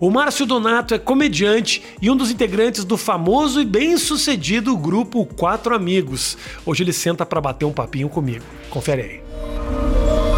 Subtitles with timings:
[0.00, 5.74] O Márcio Donato é comediante e um dos integrantes do famoso e bem-sucedido grupo Quatro
[5.74, 6.36] Amigos.
[6.64, 8.44] Hoje ele senta para bater um papinho comigo.
[8.70, 10.28] Confere aí.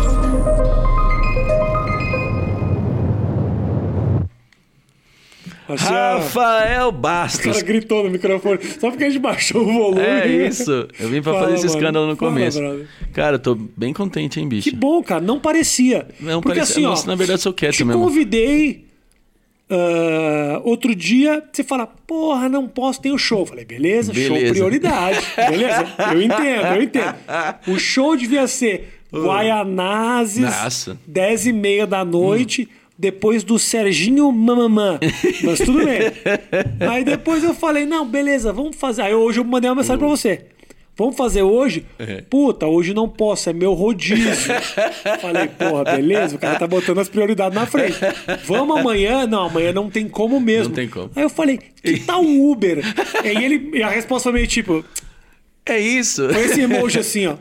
[5.69, 7.45] Rafael O Bastos.
[7.45, 10.01] cara gritou no microfone, só porque a gente baixou o volume.
[10.01, 10.89] É isso.
[10.99, 11.79] Eu vim pra Fala, fazer esse mano.
[11.79, 12.59] escândalo no Fala, começo.
[12.59, 12.87] brother.
[13.13, 14.69] Cara, eu tô bem contente, hein, bicho?
[14.69, 16.09] Que bom, cara, não parecia.
[16.19, 18.03] Não porque parecia- assim, ó, Nossa, na verdade, sou quieto te mesmo.
[18.03, 18.85] convidei
[19.71, 23.41] ah, outro dia, você fala, porra, não posso, tem o show.
[23.41, 24.53] Eu falei, beleza, show Beleza.
[24.53, 25.21] prioridade.
[25.49, 25.87] Beleza?
[26.13, 27.15] Eu entendo, eu entendo.
[27.69, 30.99] O show devia ser Guaianazes, Nossa.
[31.07, 34.99] 10 e meia da noite, depois do Serginho Mamamã.
[35.45, 36.01] Mas tudo bem.
[36.91, 39.03] Aí depois eu falei, não, beleza, vamos fazer.
[39.03, 40.47] Aí hoje eu mandei uma mensagem pra você.
[41.01, 41.87] Vamos fazer hoje?
[41.99, 42.21] É.
[42.29, 44.53] Puta, hoje não posso, é meu rodízio.
[45.21, 46.37] Falei, porra, beleza?
[46.37, 47.97] O cara tá botando as prioridades na frente.
[48.47, 49.27] Vamos amanhã?
[49.27, 50.65] Não, amanhã não tem como mesmo.
[50.69, 51.11] Não tem como.
[51.17, 52.81] Aí eu falei, que tal um Uber?
[53.25, 54.85] e ele, e a resposta foi meio tipo,
[55.65, 56.29] É isso.
[56.29, 57.37] foi esse emoji assim, ó.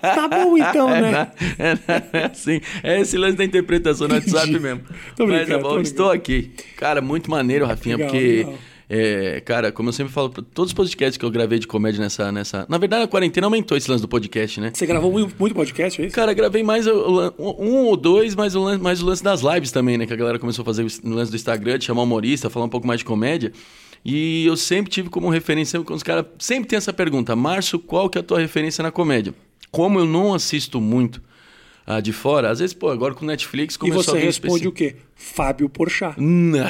[0.00, 1.28] Tá bom então, É, né?
[1.58, 2.60] é, na- é assim.
[2.82, 4.80] É esse lance da interpretação no WhatsApp mesmo.
[5.18, 6.52] Mas é bom, tô estou aqui.
[6.78, 8.26] Cara, muito maneiro, Rafinha, Legal, porque.
[8.38, 8.54] legal.
[8.90, 12.32] É, cara, como eu sempre falo, todos os podcasts que eu gravei de comédia nessa,
[12.32, 12.64] nessa.
[12.68, 14.70] Na verdade, a quarentena aumentou esse lance do podcast, né?
[14.72, 16.14] Você gravou muito, muito podcast, é isso?
[16.14, 19.22] Cara, gravei mais o- o lan- um ou dois, mas o lance, mais o lance
[19.22, 20.06] das lives também, né?
[20.06, 22.68] Que a galera começou a fazer o lance do Instagram, de chamar humorista, falar um
[22.70, 23.52] pouco mais de comédia.
[24.04, 28.08] E eu sempre tive como referência, quando os caras sempre tem essa pergunta, Márcio, qual
[28.08, 29.34] que é a tua referência na comédia?
[29.70, 31.20] Como eu não assisto muito
[31.90, 34.68] ah, de fora, às vezes, pô, agora com Netflix E começou você a vir responde
[34.68, 34.96] o quê?
[35.14, 36.20] Fábio Porchat.
[36.20, 36.62] Não,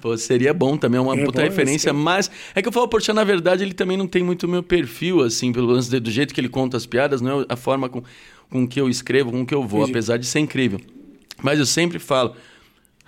[0.00, 2.88] pô, seria bom também, é uma É puta bom, referência, mas é que eu falo,
[2.88, 6.10] Porchat, na verdade, ele também não tem muito o meu perfil, assim, pelo de- do
[6.10, 8.02] jeito que ele conta as piadas, não é a forma com,
[8.50, 9.92] com que eu escrevo, com que eu vou, Entendi.
[9.92, 10.80] apesar de ser incrível.
[11.40, 12.34] Mas eu sempre falo,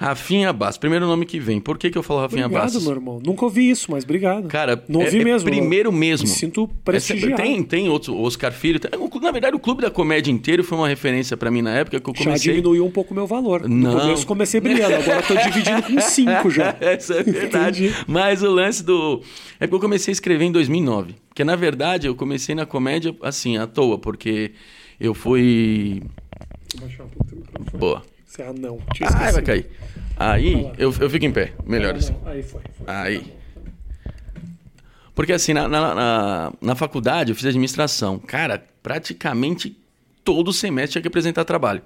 [0.02, 1.60] Rafinha Bastos, primeiro nome que vem.
[1.60, 2.82] Por que, que eu falo Rafinha Obrigado, Bastos?
[2.84, 3.20] meu irmão.
[3.22, 4.48] Nunca ouvi isso, mas obrigado.
[4.48, 5.50] Cara, não é- ouvi é mesmo.
[5.50, 6.26] primeiro mesmo.
[6.26, 7.36] Me sinto É prestigiado.
[7.42, 8.80] tem, tem outros, o Oscar Filho.
[8.80, 8.90] tem-
[9.20, 12.08] na verdade, o Clube da Comédia inteiro foi uma referência pra mim na época que
[12.10, 12.50] eu Já comecei.
[12.54, 13.68] diminuiu um pouco o meu valor.
[13.68, 14.00] No Não.
[14.00, 16.74] começo comecei brilhando, agora eu tô dividindo com cinco já.
[16.80, 17.84] Essa é verdade.
[17.88, 18.04] Entendi.
[18.08, 19.20] Mas o lance do.
[19.60, 21.14] É porque eu comecei a escrever em 2009.
[21.28, 24.52] Porque, na verdade, eu comecei na comédia assim, à toa, porque
[24.98, 26.02] eu fui.
[26.74, 27.78] Vou baixar um pouco o microfone.
[27.78, 28.02] Boa.
[28.38, 28.78] É anão.
[28.94, 29.66] Tinha Ai, vai cair.
[30.16, 31.52] Aí, eu, eu fico em pé.
[31.66, 32.12] Melhor Não, assim.
[32.12, 32.60] não, Aí foi.
[32.76, 32.86] foi.
[32.86, 33.32] Aí.
[35.14, 38.18] Porque assim, na, na, na, na faculdade eu fiz administração.
[38.18, 39.76] Cara, praticamente
[40.24, 41.82] todo semestre tinha que apresentar trabalho.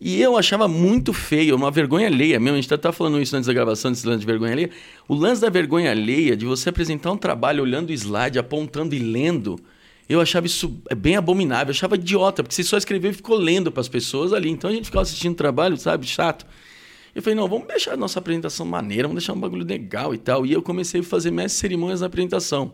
[0.00, 2.58] E eu achava muito feio, uma vergonha alheia mesmo.
[2.58, 4.70] A gente tá falando isso antes da gravação, desse lance de vergonha alheia.
[5.08, 8.98] O lance da vergonha alheia, de você apresentar um trabalho olhando o slide, apontando e
[8.98, 9.58] lendo,
[10.08, 11.68] eu achava isso bem abominável.
[11.68, 14.50] Eu achava idiota, porque você só escreveu e ficou lendo para as pessoas ali.
[14.50, 16.46] Então a gente ficava assistindo trabalho, sabe, chato.
[17.14, 20.18] Eu falei, não, vamos deixar a nossa apresentação maneira, vamos deixar um bagulho legal e
[20.18, 20.44] tal.
[20.44, 22.72] E eu comecei a fazer mestre cerimônias na apresentação.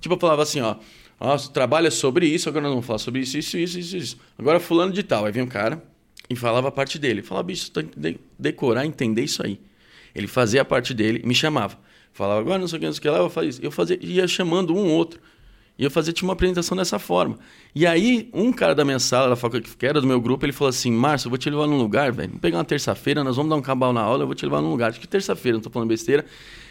[0.00, 0.76] Tipo, eu falava assim, ó,
[1.20, 4.16] nosso trabalho é sobre isso, agora nós vamos falar sobre isso, isso, isso, isso, isso.
[4.36, 5.24] Agora fulano de tal.
[5.24, 5.82] Aí vem um cara
[6.28, 7.22] e falava a parte dele.
[7.22, 9.60] Falava, bicho, você tem que de- decorar, entender isso aí.
[10.14, 11.78] Ele fazia a parte dele me chamava.
[12.12, 13.60] Falava, agora não sei o que, não sei o que lá, eu fazia isso.
[13.62, 15.20] Eu fazia, ia chamando um ou outro.
[15.78, 17.38] E eu fazia tipo, uma apresentação dessa forma.
[17.74, 20.52] E aí, um cara da minha sala, da faculdade, que era do meu grupo, ele
[20.52, 22.28] falou assim: Márcio, eu vou te levar num lugar, velho.
[22.30, 24.60] Vamos pegar uma terça-feira, nós vamos dar um cabal na aula, eu vou te levar
[24.60, 24.90] num lugar.
[24.90, 26.24] Acho que terça-feira, não tô falando besteira.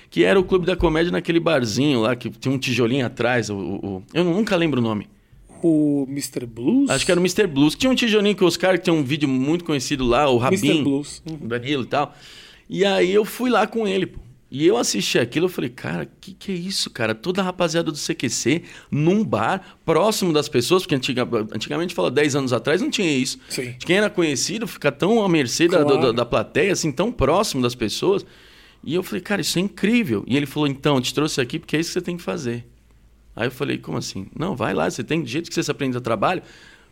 [0.10, 3.50] Que era o Clube da Comédia naquele barzinho lá, que tinha um tijolinho atrás.
[3.50, 5.08] O, o- eu nunca lembro o nome.
[5.64, 6.46] O Mr.
[6.46, 6.90] Blues?
[6.90, 7.48] Acho que era o Mr.
[7.48, 7.76] Blues.
[7.76, 10.84] Tinha um tijolinho que o Oscar, que tem um vídeo muito conhecido lá, o Rabin.
[10.84, 11.22] Blues.
[11.30, 11.40] Uhum.
[11.42, 12.14] O Danilo e tal.
[12.70, 14.20] E aí eu fui lá com ele, pô.
[14.50, 17.14] E eu assisti aquilo, eu falei, cara, que que é isso, cara?
[17.14, 22.36] Toda a rapaziada do CQC num bar, próximo das pessoas, porque antiga, antigamente, fala 10
[22.38, 23.38] anos atrás, não tinha isso.
[23.50, 23.76] Sim.
[23.80, 26.00] Quem era conhecido fica tão à mercê da, Claro.
[26.02, 28.26] da, da plateia, assim, tão próximo das pessoas.
[28.84, 30.24] E eu falei, cara, isso é incrível.
[30.26, 32.24] E ele falou, então, eu te trouxe aqui porque é isso que você tem que
[32.24, 32.66] fazer.
[33.36, 34.28] Aí eu falei, como assim?
[34.34, 36.42] Não, vai lá, você tem, do jeito que você se aprende a trabalho,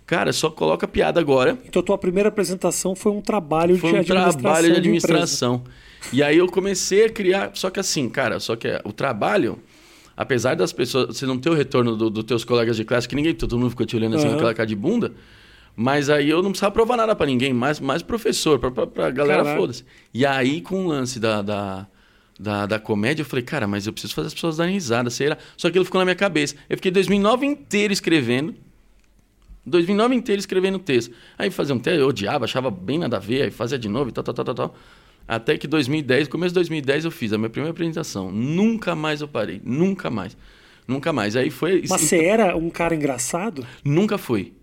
[0.05, 1.57] cara, só coloca piada agora.
[1.65, 4.41] Então, tua primeira apresentação foi um trabalho Foi de um administração.
[4.41, 5.63] trabalho de administração.
[6.13, 7.51] e aí eu comecei a criar.
[7.53, 9.59] Só que assim, cara, só que o trabalho,
[10.15, 11.17] apesar das pessoas.
[11.17, 13.69] Você não ter o retorno dos do teus colegas de classe, que ninguém, todo mundo
[13.71, 15.11] ficou te olhando assim com aquela cara de bunda.
[15.77, 19.09] Mas aí eu não precisava provar nada pra ninguém, mais, mais professor, pra, pra, pra
[19.11, 19.83] galera, foda-se.
[20.13, 21.85] E aí, com o lance da, da,
[22.39, 25.27] da, da comédia, eu falei, cara, mas eu preciso fazer as pessoas darem risada, sei
[25.27, 25.37] lá.
[25.57, 26.55] Só que aquilo ficou na minha cabeça.
[26.69, 28.55] Eu fiquei 2009 inteiro escrevendo.
[29.65, 31.11] 2009 inteiro escrevendo texto.
[31.37, 34.09] Aí fazia um texto, eu odiava, achava bem nada a ver, aí fazia de novo
[34.09, 34.75] e tal, tal, tal, tal, tal.
[35.27, 38.31] Até que 2010, começo de 2010 eu fiz a minha primeira apresentação.
[38.31, 40.37] Nunca mais eu parei, nunca mais.
[40.87, 41.35] Nunca mais.
[41.35, 41.83] Aí foi...
[41.89, 43.65] Mas você era um cara engraçado?
[43.83, 44.53] Nunca fui.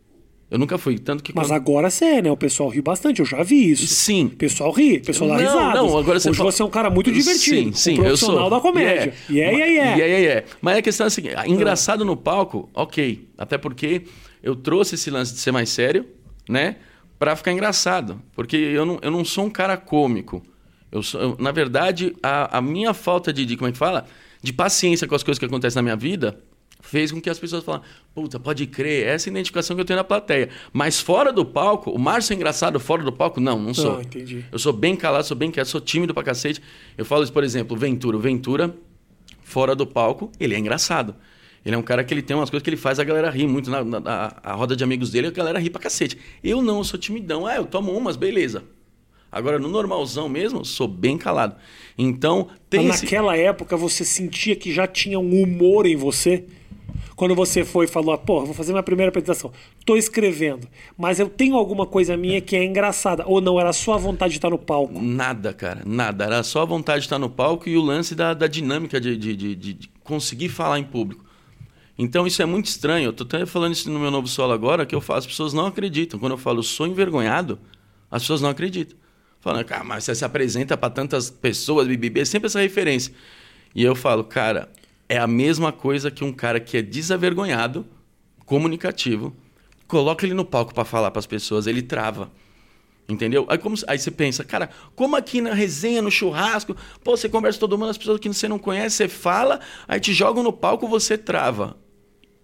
[0.49, 0.99] Eu nunca fui.
[0.99, 2.31] Tanto que Mas quando- agora você é, né?
[2.31, 3.87] O pessoal ri bastante, eu já vi isso.
[3.89, 4.27] Sim.
[4.27, 5.77] O pessoal ri, o pessoal dá Não, risada.
[5.79, 7.57] não, agora você Hoje fala- você é um cara muito divertido.
[7.57, 8.51] Sim, sim, um profissional eu sou.
[8.51, 9.15] da comédia.
[9.31, 9.97] E é, e é, é.
[9.97, 10.45] E é, e é.
[10.61, 13.27] Mas a questão é a seguinte: engraçado no palco, ok.
[13.39, 14.03] Até porque
[14.43, 16.07] eu trouxe esse lance de ser mais sério,
[16.49, 16.77] né?
[17.19, 18.21] Pra ficar engraçado.
[18.35, 20.43] Porque eu não, eu não sou um cara cômico.
[20.91, 23.57] Eu sou, eu- na verdade, a, a minha falta de, de.
[23.57, 24.07] Como é que fala?
[24.43, 26.39] De paciência com as coisas que acontecem na minha vida
[26.85, 29.85] fez com que as pessoas falassem, puta, pode crer, essa é a identificação que eu
[29.85, 30.49] tenho na plateia.
[30.73, 33.39] Mas fora do palco, o Márcio é engraçado fora do palco?
[33.41, 33.99] Não, não sou.
[33.99, 34.45] Ah, entendi.
[34.51, 36.61] Eu sou bem calado, sou bem quieto, sou tímido pra cacete.
[36.99, 38.19] Eu falo isso, por exemplo, Ventura.
[38.19, 38.75] Ventura,
[39.45, 41.15] fora do palco, ele é engraçado.
[41.65, 43.47] Ele é um cara que ele tem umas coisas que ele faz a galera rir
[43.47, 43.71] muito.
[43.71, 46.19] Na, na- na- a roda de amigos dele, a galera ri pra cacete.
[46.43, 47.47] Eu não, eu sou timidão.
[47.47, 48.65] Ah, eu tomo umas, beleza.
[49.31, 51.57] Agora, no normalzão mesmo, sou bem calado.
[51.97, 53.05] Então, tem Mas esse...
[53.05, 56.45] naquela época você sentia que já tinha um humor em você?
[57.17, 59.53] Quando você foi e falou, pô, vou fazer minha primeira apresentação.
[59.87, 60.67] Tô escrevendo,
[60.99, 63.25] mas eu tenho alguma coisa minha que é engraçada.
[63.27, 65.01] Ou não, era só a vontade de estar no palco.
[65.01, 66.25] Nada, cara, nada.
[66.25, 69.17] Era só a vontade de estar no palco e o lance da, da dinâmica de,
[69.17, 71.25] de- de- de conseguir falar em público.
[71.99, 73.07] Então isso é muito estranho.
[73.07, 75.53] Eu tô até falando isso no meu novo solo agora, que eu falo, as pessoas
[75.53, 76.19] não acreditam.
[76.19, 77.59] Quando eu falo sou envergonhado,
[78.11, 78.97] as pessoas não acreditam.
[79.41, 83.13] Falam, cara, mas você se apresenta para tantas pessoas, bibibi, é sempre essa referência.
[83.75, 84.71] E eu falo, cara,
[85.09, 87.85] é a mesma coisa que um cara que é desavergonhado,
[88.47, 89.35] comunicativo,
[89.89, 92.31] coloca ele no palco para falar para as pessoas, ele trava.
[93.09, 93.45] Entendeu?
[93.49, 97.59] Aí, como, aí você pensa, cara, como aqui na resenha, no churrasco, pô, você conversa
[97.59, 100.53] com todo mundo, as pessoas que você não conhece, você fala, aí te jogam no
[100.53, 101.77] palco, você trava.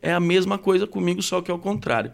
[0.00, 2.12] É a mesma coisa comigo, só que é o contrário.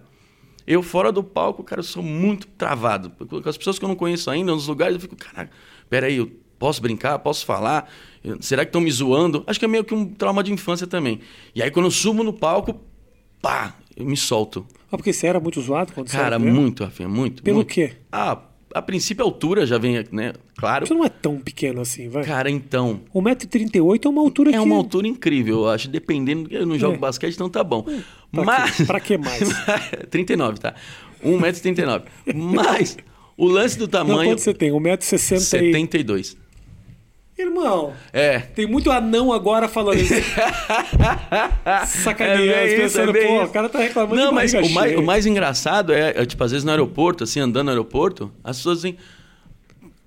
[0.66, 3.10] Eu, fora do palco, cara, eu sou muito travado.
[3.10, 5.50] Com as pessoas que eu não conheço ainda, nos lugares, eu fico, caraca,
[5.90, 7.18] peraí, eu posso brincar?
[7.18, 7.90] Posso falar?
[8.40, 9.44] Será que estão me zoando?
[9.46, 11.20] Acho que é meio que um trauma de infância também.
[11.54, 12.80] E aí, quando eu subo no palco,
[13.42, 14.66] pá, eu me solto.
[14.90, 16.58] Ah, porque você era muito zoado quando você Cara, era criança?
[16.60, 17.42] muito, Rafinha, muito.
[17.42, 17.68] Pelo muito.
[17.68, 17.96] quê?
[18.10, 18.40] Ah,
[18.74, 20.32] a princípio a altura já vem, né?
[20.56, 20.86] Claro.
[20.86, 22.24] Você não é tão pequeno assim, vai.
[22.24, 23.00] Cara, então.
[23.14, 24.56] 1,38m é uma altura que...
[24.56, 25.88] É uma altura incrível, eu acho.
[25.88, 26.98] Dependendo, eu não jogo É.
[26.98, 27.82] basquete, então tá bom.
[28.32, 28.76] pra Mas.
[28.76, 28.84] quê?
[28.84, 29.48] Pra que mais?
[30.10, 30.74] 39, tá?
[31.24, 32.02] 1,39m.
[32.34, 32.96] Mas
[33.36, 34.30] o lance do Não, tamanho.
[34.30, 34.70] quanto você tem?
[34.70, 35.40] 1,60m e...
[35.40, 36.36] 72.
[37.36, 38.38] Irmão, É.
[38.38, 40.14] tem muito anão agora falando isso.
[41.86, 43.44] Sacaneando, É pensando, é pô, isso.
[43.46, 46.42] o cara tá reclamando Não, de mas o mais, o mais engraçado é, é, tipo,
[46.44, 48.96] às vezes no aeroporto, assim, andando no aeroporto, as pessoas dizem,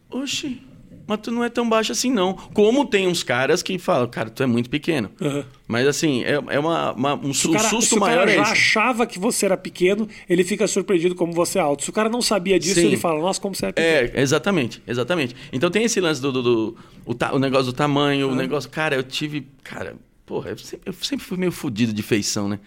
[0.10, 0.62] oxi,
[1.08, 2.34] mas tu não é tão baixo assim, não.
[2.34, 5.10] Como tem uns caras que falam, cara, tu é muito pequeno.
[5.22, 5.46] Aham.
[5.68, 8.28] Mas assim, é, é uma, uma- um su- o cara, susto se o cara maior
[8.30, 8.52] é já esse.
[8.52, 11.84] achava que você era pequeno, ele fica surpreendido como você é alto.
[11.84, 12.88] Se o cara não sabia disso, Sim.
[12.88, 14.18] ele fala, nossa, como você é pequeno.
[14.18, 15.36] É, exatamente, exatamente.
[15.52, 18.70] Então tem esse lance do, do, do- o, ta- o negócio do tamanho, o negócio.
[18.70, 19.48] Cara, eu tive.
[19.64, 19.96] Cara,
[20.26, 22.60] porra, eu sempre, eu sempre fui meio fodido de feição, né?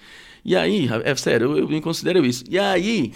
[0.44, 2.44] E aí, é sério, eu, eu me considero isso.
[2.48, 3.12] E aí,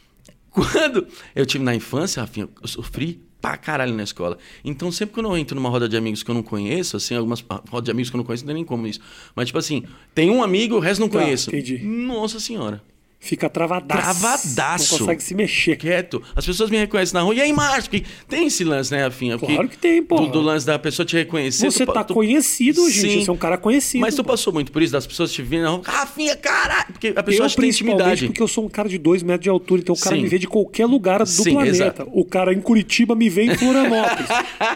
[0.50, 4.38] quando eu tive na infância, Rafinha, eu sofri pra caralho na escola.
[4.64, 7.44] Então, sempre quando eu entro numa roda de amigos que eu não conheço, assim, algumas
[7.50, 9.00] ah, rodas de amigos que eu não conheço, não tem nem como isso.
[9.34, 9.82] Mas, tipo assim,
[10.14, 11.50] tem um amigo, o resto não Tá, conheço.
[11.50, 11.78] entendi.
[11.84, 12.80] Nossa senhora.
[13.24, 14.02] Fica travadaço.
[14.02, 14.92] Travadaço.
[14.94, 15.76] Não consegue se mexer.
[15.76, 16.20] Quieto.
[16.34, 17.32] As pessoas me reconhecem na rua.
[17.36, 17.88] E aí, Márcio?
[17.88, 19.38] Porque tem esse lance, né, Rafinha?
[19.38, 20.26] Porque Claro que tem, porra.
[20.26, 21.70] Do, do lance da pessoa te reconhecer.
[21.70, 23.00] Você tu- tá tu- conhecido, gente.
[23.12, 23.24] Sim.
[23.24, 24.00] Você é um cara conhecido.
[24.00, 24.30] Mas tu pô.
[24.30, 25.82] passou muito por isso, das pessoas te virem na rua.
[25.84, 26.86] Rafinha, caralho!
[26.92, 28.26] Porque a pessoa Eu, que tem intimidade.
[28.26, 30.22] porque eu sou um cara de 2 metros de altura, então o cara Sim.
[30.22, 31.70] me vê de qualquer lugar do Sim, planeta.
[31.76, 32.08] exato.
[32.12, 34.26] O cara em Curitiba me vê em Florianópolis.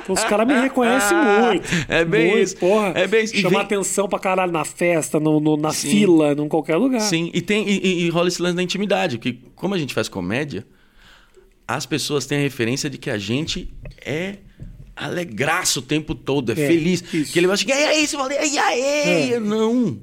[0.04, 1.69] então os caras me reconhecem muito.
[1.88, 2.56] É bem muito, isso.
[2.58, 3.36] Porra, É bem isso.
[3.36, 7.00] Chamar vem- atenção pra caralho na festa, no, no- na fila, em qualquer lugar.
[7.00, 9.93] Sim, e, tem, e, e- e rola esse lance da intimidade, que como a gente
[9.94, 10.66] faz comédia,
[11.66, 13.72] as pessoas têm a referência de que a gente
[14.05, 14.36] é
[14.94, 17.02] alegraço o tempo todo, é, É, feliz.
[17.12, 17.32] isso.
[17.32, 19.40] Que ele vai chegar, e aí, você fala, e aí, É.
[19.40, 19.98] Não.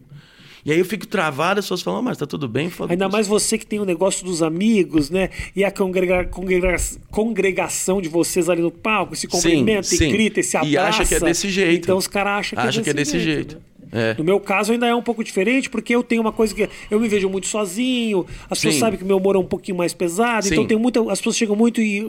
[0.66, 2.70] E aí eu fico travado, as pessoas falam, "Ah, mas tá tudo bem?
[2.70, 5.30] Falo, Ainda mais você que tem o negócio dos amigos, né?
[5.54, 6.78] E a congrega- congrega-
[7.12, 10.10] congregação de vocês ali no palco, se cumprimenta, Sim, e sim.
[10.12, 10.72] grita, e se abraça.
[10.74, 11.84] E acha que é desse jeito.
[11.84, 13.26] Então os caras acham que Acha é que é desse jeito.
[13.26, 13.56] jeito.
[13.56, 13.62] né?
[13.94, 14.16] É.
[14.18, 17.00] No meu caso ainda é um pouco diferente, porque eu tenho uma coisa que eu
[17.00, 18.80] me vejo muito sozinho, as pessoas Sim.
[18.80, 20.68] sabem que meu humor é um pouquinho mais pesado, então Sim.
[20.68, 22.04] tem muita, as pessoas chegam muito e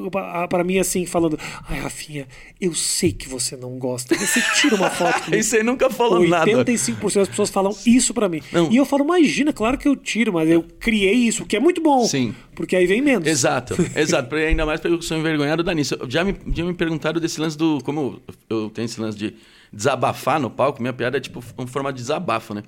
[0.49, 1.39] para mim assim falando:
[1.69, 2.27] "Ai, Rafinha,
[2.61, 4.15] eu sei que você não gosta.
[4.15, 6.51] Você tira uma foto comigo." Aí você nunca falou nada.
[6.51, 8.41] 85% das pessoas falam isso pra mim.
[8.53, 8.71] Não.
[8.71, 11.83] E eu falo, imagina, claro que eu tiro, mas eu criei isso, que é muito
[11.83, 12.05] bom.
[12.05, 12.35] Sim.
[12.55, 13.27] Porque aí vem menos.
[13.27, 14.35] Exato, exato.
[14.35, 15.97] Ainda mais porque eu sou envergonhado da nisso.
[16.09, 17.81] Já me, já me perguntaram desse lance do.
[17.85, 19.35] Como eu tenho esse lance de
[19.75, 22.63] desabafar no palco, minha piada é tipo um formato de desabafo, né?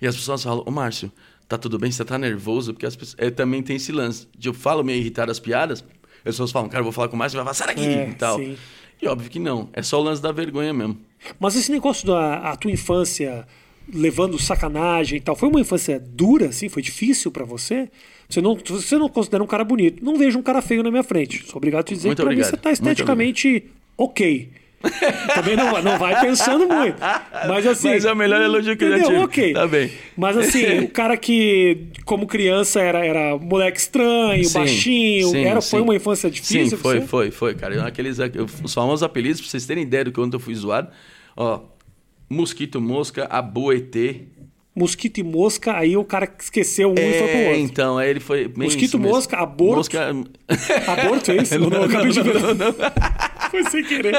[0.00, 1.10] E as pessoas falam, ô Márcio,
[1.48, 1.90] tá tudo bem?
[1.90, 2.72] Você tá nervoso?
[2.72, 3.16] Porque as pessoas.
[3.18, 4.26] é, também tem esse lance.
[4.38, 5.84] De eu falo meio irritado as piadas,
[6.18, 8.08] as pessoas falam, cara, eu vou falar com o Márcio, vai falar, sai daqui É,
[8.08, 8.38] e tal.
[8.38, 8.56] sim.
[9.02, 9.68] E óbvio que não.
[9.72, 10.98] É só o lance da vergonha mesmo.
[11.38, 13.46] Mas esse negócio da a tua infância
[13.92, 15.34] levando sacanagem e tal.
[15.34, 16.68] Foi uma infância dura, assim?
[16.68, 17.90] Foi difícil pra você?
[18.28, 20.04] Você não, você não considera um cara bonito.
[20.04, 21.44] Não vejo um cara feio na minha frente.
[21.46, 22.46] Sou obrigado a te dizer Muito que pra obrigado.
[22.46, 23.64] mim você tá esteticamente
[23.96, 24.50] ok.
[25.34, 26.96] Também não, não vai pensando muito.
[27.46, 27.90] Mas assim.
[27.90, 29.28] Mas é o melhor elogio que eu já entendeu?
[29.28, 29.44] tive.
[29.44, 29.52] Ok.
[29.52, 29.90] Tá bem.
[30.16, 35.28] Mas assim, o cara que, como criança, era, era moleque estranho, Sim, baixinho.
[35.28, 35.84] sim, era, foi sim.
[35.84, 36.70] uma infância difícil?
[36.70, 37.86] Sim, foi, foi, foi, cara.
[37.86, 38.18] Aqueles,
[38.62, 40.88] os famosos apelidos, pra vocês terem ideia do que quando eu fui zoado.
[41.36, 41.60] Ó,
[42.28, 43.94] Mosquito Mosca, Abu ET.
[44.80, 47.60] Mosquito e mosca, aí o cara esqueceu um e foi pro É, outro.
[47.60, 48.48] então, aí ele foi.
[48.56, 49.14] Mosquito, isso mesmo.
[49.14, 49.76] mosca, aborto.
[49.76, 50.10] Mosca...
[50.88, 51.54] Aborto é isso?
[51.60, 52.34] Eu não, acabei de ver.
[53.50, 54.14] Foi sem querer.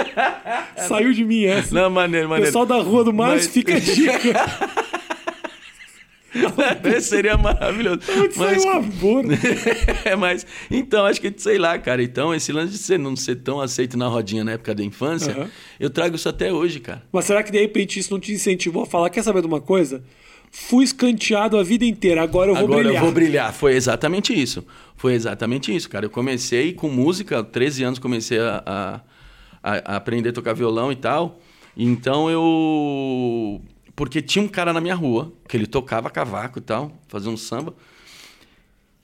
[0.87, 1.73] Saiu de mim essa.
[1.73, 2.47] Não, maneiro, maneiro.
[2.47, 4.39] Pessoal da Rua do Márcio, Mas- fica a dica.
[6.85, 7.99] Esse seria maravilhoso.
[8.09, 9.29] Onde Mas, saiu um aborto?
[10.05, 12.01] é, mas, então, acho que, sei lá, cara.
[12.01, 15.33] Então, esse lance de você não ser tão aceito na rodinha na época da infância,
[15.33, 15.49] Aham.
[15.79, 17.03] eu trago isso até hoje, cara.
[17.11, 19.09] Mas será que de repente isso não te incentivou a falar?
[19.09, 20.03] Quer saber de uma coisa?
[20.51, 23.01] Fui escanteado a vida inteira, agora eu vou Agora brilhar.
[23.01, 23.53] eu vou brilhar.
[23.53, 24.65] Foi exatamente isso.
[24.97, 26.05] Foi exatamente isso, cara.
[26.05, 29.01] Eu comecei com música, 13 anos comecei a, a,
[29.63, 31.39] a- aprender a tocar violão e tal.
[31.75, 33.61] Então eu.
[33.95, 37.37] Porque tinha um cara na minha rua, que ele tocava cavaco e tal, fazia um
[37.37, 37.73] samba.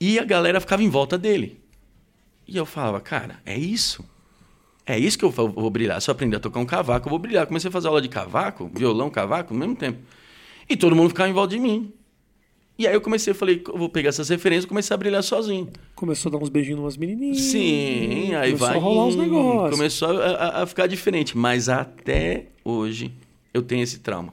[0.00, 1.58] E a galera ficava em volta dele.
[2.46, 4.04] E eu falava, cara, é isso.
[4.86, 6.00] É isso que eu vou brilhar.
[6.00, 7.46] Se eu aprender a tocar um cavaco, eu vou brilhar.
[7.46, 9.98] Comecei a fazer aula de cavaco, violão, cavaco, ao mesmo tempo.
[10.68, 11.92] E todo mundo ficava em volta de mim.
[12.78, 15.68] E aí eu comecei, falei, eu vou pegar essas referências e comecei a brilhar sozinho.
[15.96, 17.40] Começou a dar uns beijinhos numas menininhas.
[17.40, 18.76] Sim, aí começou vai.
[18.76, 19.76] a rolar uns indo, negócios.
[19.76, 21.36] Começou a, a- a ficar diferente.
[21.36, 23.10] Mas até hoje
[23.52, 24.32] eu tenho esse trauma.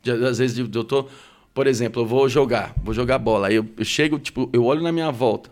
[0.00, 1.06] De- às vezes eu tô,
[1.52, 3.48] por exemplo, eu vou jogar, vou jogar bola.
[3.48, 5.50] Aí eu, eu chego, tipo, eu olho na minha volta.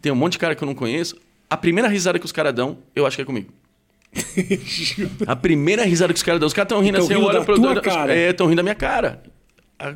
[0.00, 1.16] Tem um monte de cara que eu não conheço.
[1.50, 3.52] A primeira risada que os caras dão, eu acho que é comigo.
[5.26, 6.46] A primeira risada que os caras dão.
[6.46, 8.14] Os caras estão rindo Tão assim, eu olho pro cara.
[8.14, 9.22] É, estão rindo da minha cara.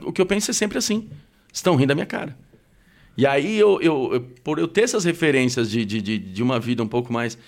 [0.05, 1.09] O que eu penso é sempre assim.
[1.53, 2.37] Estão rindo da minha cara.
[3.17, 6.61] E aí, eu, eu, eu- por eu ter essas referências de, de, de, de uma
[6.61, 7.39] vida um pouco mais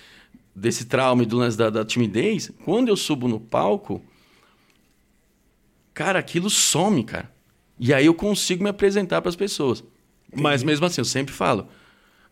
[0.55, 4.03] desse trauma e do lance da, da timidez, quando eu subo no palco,
[5.95, 7.31] cara, aquilo some, cara.
[7.79, 9.83] E aí eu consigo me apresentar para as pessoas.
[10.35, 11.67] Mas mesmo assim, eu sempre falo,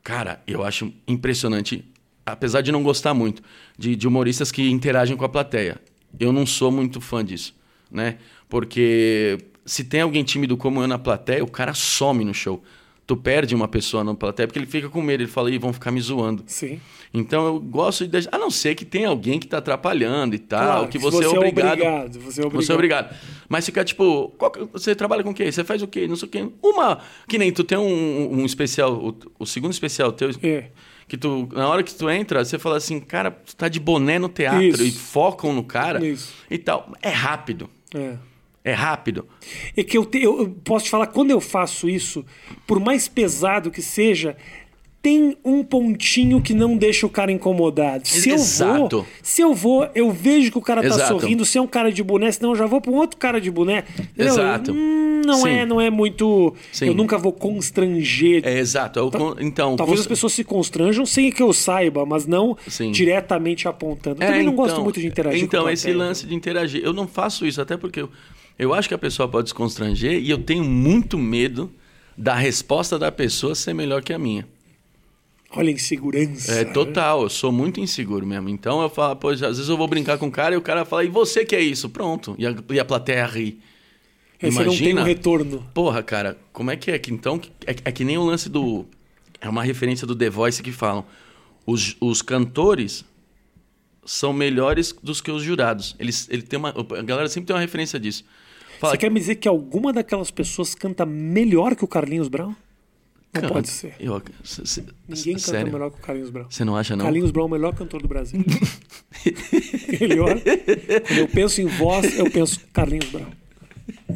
[0.02, 1.84] cara, eu acho impressionante,
[2.24, 3.42] apesar de não gostar muito
[3.78, 5.80] de, de humoristas que interagem com a plateia.
[6.18, 7.54] Eu não sou muito fã disso,
[7.90, 8.18] né?
[8.48, 12.62] Porque se tem alguém tímido como eu na plateia, o cara some no show.
[13.06, 15.72] Tu perde uma pessoa na plateia porque ele fica com medo, ele fala, Ih, vão
[15.72, 16.42] ficar me zoando.
[16.46, 16.78] Sim.
[17.14, 18.28] Então eu gosto de deixar.
[18.34, 21.24] A não ser que tenha alguém que tá atrapalhando e tal, Claro, que se você,
[21.24, 21.72] é obrigado.
[21.72, 22.62] obrigado, Você é obrigado.
[22.66, 23.16] Você é obrigado.
[23.48, 25.50] Mas fica tipo, que- você trabalha com o quê?
[25.50, 26.06] Você faz o quê?
[26.06, 26.46] Não sei o quê.
[26.62, 26.98] Uma.
[27.26, 30.66] Que nem tu tem um, um especial, o, o segundo especial teu, É.
[31.08, 34.18] que tu, na hora que tu entra, você fala assim, cara, tu tá de boné
[34.18, 34.82] no teatro Isso.
[34.84, 36.34] e focam no cara Isso.
[36.50, 36.92] e tal.
[37.00, 37.70] É rápido.
[37.94, 38.16] É.
[38.68, 39.26] É rápido.
[39.76, 42.24] É que eu, te- eu eu posso te falar, quando eu faço isso,
[42.66, 44.36] por mais pesado que seja,
[45.00, 48.06] tem um pontinho que não deixa o cara incomodado.
[48.06, 48.96] Se eu Exato.
[48.98, 51.20] vou, se eu vou, eu vejo que o cara tá Exato.
[51.20, 53.40] sorrindo, se é um cara de boné, senão eu já vou para um outro cara
[53.40, 53.84] de boné.
[54.18, 54.72] Exato.
[54.72, 55.50] Hum, não Sim.
[55.50, 56.52] é, não é muito.
[56.72, 56.86] Sim.
[56.88, 58.42] Eu nunca vou constranger.
[58.44, 58.98] É exato.
[58.98, 62.26] É o con- então, Talvez cons- as pessoas se constranjam sem que eu saiba, mas
[62.26, 62.90] não Sim.
[62.90, 64.20] diretamente apontando.
[64.20, 66.04] Eu É, também não gosto então, muito de interagir Então, com esse plateia.
[66.08, 66.82] lance de interagir.
[66.84, 68.10] Eu não faço isso, até porque eu,
[68.58, 71.70] eu acho que a pessoa pode se constranger e eu tenho muito medo
[72.16, 74.46] da resposta da pessoa ser melhor que a minha.
[75.50, 76.52] Olha a insegurança.
[76.52, 78.48] É total, eu sou muito inseguro mesmo.
[78.48, 80.84] Então eu falo, pô, às vezes eu vou brincar com o cara e o cara
[80.84, 81.88] fala, e você que é isso?
[81.88, 82.34] Pronto.
[82.38, 83.58] E a, e a plateia ri.
[84.42, 85.66] Aí você não tem um retorno.
[85.72, 86.98] Porra, cara, como é que é?
[86.98, 88.84] Que então é, é que nem o lance do.
[89.40, 91.04] É uma referência do The Voice que falam.
[91.66, 93.04] Os, os cantores
[94.10, 95.94] são melhores dos que os jurados.
[95.98, 98.24] Eles, ele tem uma, a galera sempre tem uma referência disso.
[98.80, 102.54] Fala, Você quer me dizer que alguma daquelas pessoas canta melhor que o Carlinhos Brown?
[103.34, 103.94] Não "Cara, pode ser.
[104.00, 105.72] eu- c- c- Ninguém canta sério?
[105.72, 106.46] melhor que o Carlinhos Brown.
[106.48, 107.04] Você não acha, não?
[107.04, 108.40] Carlinhos Brown é o melhor cantor do Brasil.
[110.00, 110.40] melhor.
[111.06, 113.26] Quando eu penso em voz, eu penso Carlinhos Brown.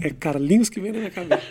[0.01, 1.43] É Carlinhos que vem na minha cabeça.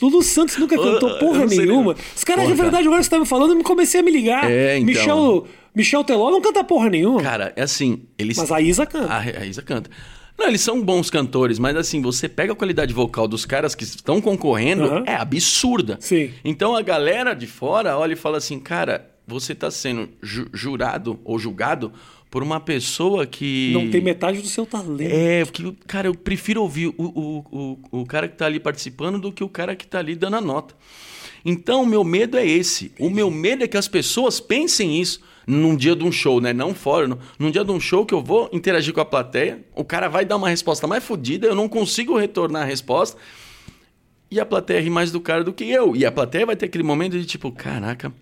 [0.00, 1.94] Lulu Santos nunca cantou porra nenhuma.
[2.14, 4.02] Os caras, Porra, de verdade, agora que você tá me falando, eu me comecei a
[4.02, 4.50] me ligar.
[4.50, 4.86] É, então.
[4.86, 5.46] Michel,
[5.78, 7.22] Michel Teló não canta porra nenhuma.
[7.22, 8.36] Cara, é assim, eles.
[8.36, 9.12] Mas a Isa canta.
[9.12, 9.88] A, a Isa canta.
[10.36, 13.82] Não, eles são bons cantores, mas assim, você pega a qualidade vocal dos caras que
[13.84, 15.04] estão concorrendo, Aham.
[15.06, 15.96] é absurda.
[16.00, 16.30] Sim.
[16.44, 21.18] Então a galera de fora olha e fala assim, cara, você tá sendo ju- jurado
[21.24, 21.92] ou julgado
[22.30, 23.70] por uma pessoa que.
[23.72, 25.00] Não tem metade do seu talento.
[25.12, 29.18] É, porque, cara, eu prefiro ouvir o, o, o, o cara que tá ali participando
[29.18, 30.74] do que o cara que tá ali dando a nota.
[31.48, 32.92] Então, o meu medo é esse.
[32.98, 36.52] O meu medo é que as pessoas pensem isso num dia de um show, né?
[36.52, 37.08] Não fora.
[37.08, 40.08] no- Num dia de um show que eu vou interagir com a plateia, o cara
[40.08, 43.16] vai dar uma resposta mais fodida, eu não consigo retornar a resposta.
[44.30, 45.96] E a plateia ri mais do cara do que eu.
[45.96, 48.12] E a plateia vai ter aquele momento de tipo, caraca,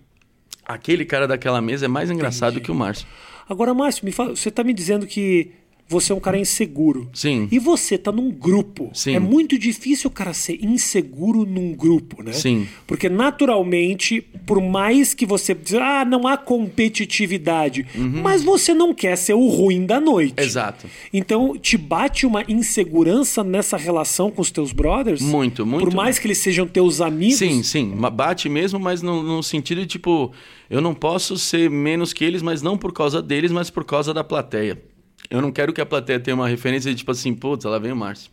[0.65, 3.05] aquele cara daquela mesa é mais engraçado que o Márcio.
[3.49, 5.51] Agora, Márcio, fala, você tá me dizendo que
[5.89, 7.09] você é um cara inseguro.
[7.13, 7.47] Sim.
[7.51, 8.89] E você tá num grupo.
[8.93, 9.15] Sim.
[9.15, 12.33] É muito difícil o cara ser inseguro num grupo, né?
[12.33, 12.67] Sim.
[12.85, 17.85] Porque naturalmente, por mais que você ah, não há competitividade,
[18.21, 20.39] mas você não quer ser o ruim da noite.
[20.39, 20.45] Uhum.
[20.45, 20.87] Exato.
[21.13, 25.21] Então, te bate uma insegurança nessa relação com os teus brothers?
[25.21, 25.83] Muito, muito.
[25.83, 27.37] Por mais que eles sejam teus amigos?
[27.37, 27.95] Sim, sim.
[28.11, 30.31] Bate mesmo, mas no, no sentido de tipo,
[30.69, 34.13] eu não posso ser menos que eles, mas não por causa deles, mas por causa
[34.13, 34.81] da plateia.
[35.29, 37.91] Eu não quero que a plateia tenha uma referência de tipo assim, putz, lá vem
[37.91, 38.31] o Márcio.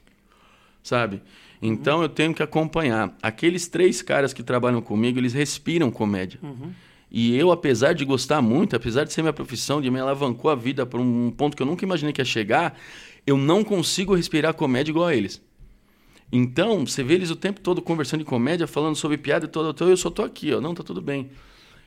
[0.83, 1.23] Sabe?
[1.61, 3.17] Então eu tenho que acompanhar.
[3.23, 6.39] Aqueles três caras que trabalham comigo, eles respiram comédia.
[7.11, 10.55] E eu, apesar de gostar muito, apesar de ser minha profissão, de me alavancou a
[10.55, 12.77] vida para um ponto que eu nunca imaginei que ia chegar,
[13.27, 15.41] eu não consigo respirar comédia igual a eles.
[16.33, 19.75] Então, você vê eles o tempo todo conversando de comédia, falando sobre piada e todo,
[19.89, 21.31] eu só tô aqui, ó, não, tá tudo bem.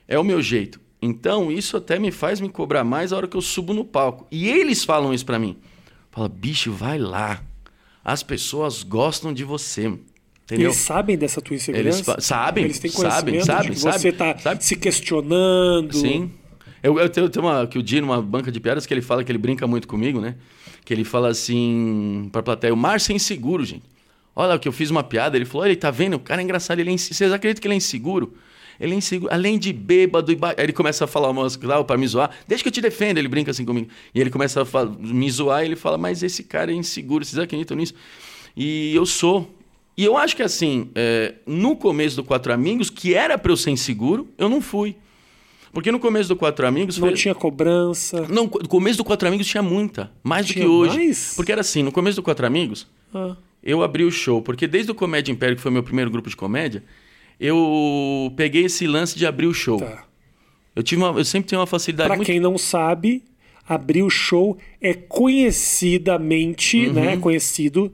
[0.07, 0.79] É o meu jeito.
[1.01, 4.25] Então, isso até me faz me cobrar mais a hora que eu subo no palco.
[4.31, 5.57] E eles falam isso pra mim.
[6.11, 7.41] Fala, bicho, vai lá.
[8.03, 9.87] As pessoas gostam de você.
[10.45, 10.67] Entendeu?
[10.69, 12.11] Eles sabem dessa tua insegurança?
[12.13, 14.61] Eles sabem, Eles têm sabem, conhecimento sabem, de que você sabem, tá sabem.
[14.61, 15.93] se questionando.
[15.95, 16.31] Sim.
[16.81, 19.23] Eu, eu tenho, tenho uma, que o Di, numa banca de piadas, que ele fala
[19.23, 20.35] que ele brinca muito comigo, né?
[20.85, 23.83] Que ele fala assim pra plateia, o Márcio é inseguro, gente.
[24.35, 26.13] Olha que eu fiz uma piada, ele falou, olha, tá vendo?
[26.13, 28.33] O cara é engraçado, ele é inse- Vocês acreditam que ele é inseguro?
[28.79, 30.49] Ele é inseguro, além de bêbado e ba...
[30.49, 32.29] Aí ele começa a falar umas lá pra me zoar.
[32.47, 33.87] Deixa que eu te defenda, ele brinca assim comigo.
[34.13, 37.39] E ele começa a me zoar e ele fala, mas esse cara é inseguro, vocês
[37.39, 37.93] acreditam nisso?
[38.55, 39.53] E eu sou.
[39.97, 43.57] E eu acho que assim, é, no começo do Quatro Amigos, que era pra eu
[43.57, 44.95] ser inseguro, eu não fui.
[45.73, 46.97] Porque no começo do Quatro Amigos...
[46.97, 48.21] Não foi- tinha cobrança.
[48.29, 50.11] não, no começo do Quatro Amigos tinha muita.
[50.23, 50.97] Mais do Tinha que hoje.
[50.97, 51.33] mais?
[51.35, 54.41] Porque era assim, no começo do Quatro Amigos, Ah, eu abri o show.
[54.41, 56.83] Porque desde o Comédia Império, que foi meu primeiro grupo de comédia,
[57.39, 59.79] eu peguei esse lance de abrir o show.
[59.79, 60.03] tá.
[60.75, 62.27] Eu, tive uma- eu sempre tenho uma facilidade Pra muito...
[62.27, 63.23] quem não sabe,
[63.67, 66.93] abrir o show é conhecidamente, Uhum.
[66.93, 67.17] né?
[67.17, 67.91] Conhecido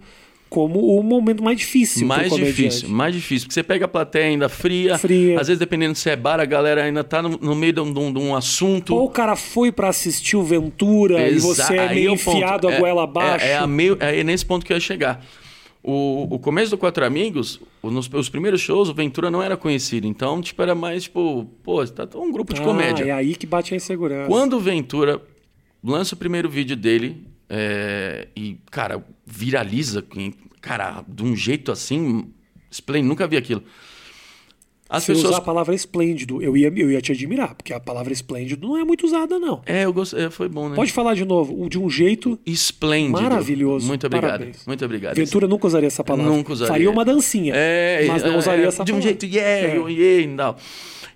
[0.49, 2.05] como o momento mais difícil.
[2.05, 3.47] mais difícil, mais difícil.
[3.47, 5.39] Porque você pega a plateia ainda fria, Fria.
[5.39, 7.91] às vezes dependendo se é bar, a galera ainda tá no, no meio de um,
[8.13, 8.93] de um- assunto.
[8.95, 12.37] Ou o cara foi pra assistir o Ventura e Exa- você é meio ponto.
[12.37, 13.45] enfiado a É- goela é- abaixo.
[13.45, 15.25] É, a meio, é nesse ponto que eu ia chegar.
[15.85, 20.07] O, o começo do Quatro Amigos, nos os primeiros shows, o Ventura não era conhecido.
[20.07, 23.03] Então, tipo, era mais, tipo, pô, tá um grupo de Ah, comédia.
[23.03, 24.29] É aí que bate a insegurança.
[24.29, 25.21] Quando o Ventura
[25.83, 30.01] lança o primeiro vídeo dele é, e, cara, viraliza,
[30.61, 32.29] cara, de um jeito assim,
[32.71, 33.63] esplêndido, nunca vi aquilo.
[34.93, 35.29] As Se pessoas...
[35.31, 38.77] usar a palavra esplêndido, eu ia, eu ia te admirar, porque a palavra esplêndido não
[38.77, 39.61] é muito usada, não.
[39.65, 40.75] É, eu gostei, é, foi bom, né?
[40.75, 43.21] Pode falar de novo, de um jeito Esplêndido.
[43.21, 43.87] maravilhoso.
[43.87, 44.31] Muito obrigado.
[44.31, 44.65] Parabéns.
[44.67, 45.15] Muito obrigado.
[45.15, 46.31] Ventura nunca usaria essa palavra.
[46.31, 46.71] Nunca usaria.
[46.71, 49.09] Faria uma dancinha, É, mas não é, usaria é, essa De um palavra.
[49.09, 49.91] jeito, yeah, É.
[49.91, 50.57] yeah, e tal.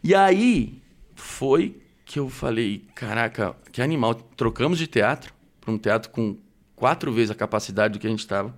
[0.04, 0.74] E aí
[1.16, 4.16] foi que eu falei, caraca, que animal.
[4.16, 6.38] Trocamos de teatro para um teatro com
[6.76, 8.56] quatro vezes a capacidade do que a gente estava.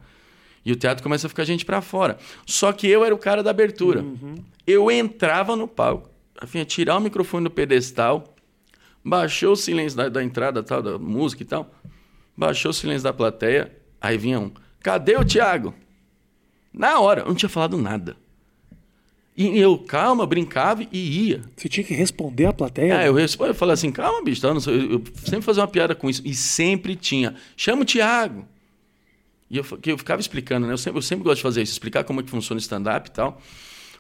[0.65, 2.17] E o teatro começa a ficar gente para fora.
[2.45, 4.02] Só que eu era o cara da abertura.
[4.02, 4.36] Uhum.
[4.67, 6.10] Eu entrava no palco,
[6.48, 8.36] vinha tirar o microfone do pedestal,
[9.04, 11.74] baixou o silêncio da, da entrada tal, da música e tal,
[12.38, 15.74] baixou o silêncio da plateia, aí vinha um, cadê o Thiago?
[16.72, 18.15] Na hora, eu não tinha falado nada.
[19.36, 21.41] E eu, calma, brincava e ia.
[21.56, 23.00] Você tinha que responder a plateia.
[23.00, 24.50] Ah, eu, respo- eu falei assim, calma, bicho, tá?
[24.50, 24.54] Eu,
[24.91, 26.22] eu sempre fazia uma piada com isso.
[26.26, 28.45] E sempre tinha, chama o Thiago.
[29.49, 30.73] E eu, que eu ficava explicando, né?
[30.73, 33.09] Eu sempre, eu sempre gosto de fazer isso, explicar como é que funciona o stand-up
[33.09, 33.41] e tal,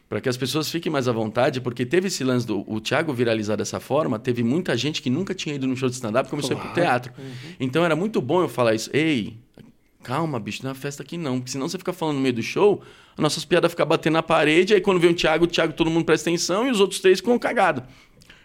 [0.07, 3.13] para que as pessoas fiquem mais à vontade, porque teve esse lance do o Thiago
[3.13, 6.29] viralizar dessa forma, teve muita gente que nunca tinha ido num show de stand-up e
[6.29, 6.81] começou a ir pro Claro.
[6.81, 7.13] teatro.
[7.59, 8.89] Então era muito bom eu falar isso.
[8.93, 9.37] Ei,
[10.03, 12.33] calma, bicho, não é uma festa aqui não, porque senão você fica falando no meio
[12.33, 12.81] do show,
[13.17, 15.89] as nossas piadas ficam batendo na parede, aí quando vem o Thiago, o Thiago todo
[15.89, 17.83] mundo presta atenção e os outros três ficam cagados.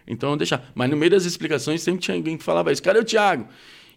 [0.07, 0.71] Então eu deixar.
[0.75, 2.83] Mas no meio das explicações sempre tinha alguém que falava isso.
[2.83, 3.47] Cadê o Thiago?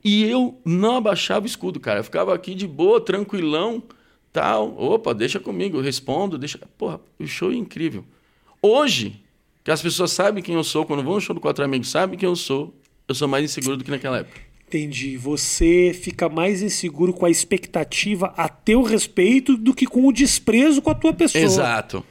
[0.04, 2.00] E eu não abaixava o escudo, cara.
[2.00, 3.84] Eu ficava aqui de boa, tranquilão,
[4.32, 4.76] tal.
[4.78, 6.60] Opa, deixa comigo, eu respondo, deixa.
[6.78, 8.04] Porra, o show é incrível.
[8.62, 9.22] Hoje,
[9.64, 12.18] que as pessoas sabem quem eu sou, quando vão no show do Quatro Amigos, sabem
[12.18, 12.74] quem eu sou,
[13.08, 14.42] eu sou mais inseguro do que naquela época.
[14.68, 15.16] Entendi.
[15.16, 20.82] Você fica mais inseguro com a expectativa a teu respeito do que com o desprezo
[20.82, 21.44] com a tua pessoa.
[21.44, 22.04] Exato.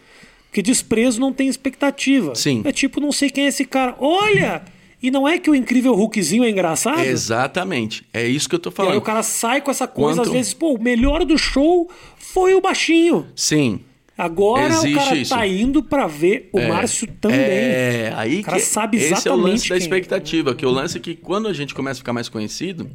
[0.47, 2.35] Porque desprezo não tem expectativa.
[2.35, 2.63] Sim.
[2.65, 3.95] É tipo, não sei quem é esse cara.
[4.01, 4.65] Olha!
[5.03, 7.01] E não é que o incrível Hulkzinho é engraçado?
[7.01, 8.07] Exatamente.
[8.13, 8.97] É isso que eu tô E aí falando.
[8.99, 12.55] o cara sai com essa coisa, Quanto- às vezes, pô, o melhor do show foi
[12.55, 13.27] o baixinho.
[13.37, 13.81] Sim.
[14.19, 15.35] Agora o Existe cara isso.
[15.35, 17.39] tá indo pra ver o Márcio também.
[17.39, 19.79] É, aí O cara que sabe esse é o exatamente lance da é.
[19.79, 22.91] expectativa, que o lance é que quando a gente começa a ficar mais conhecido,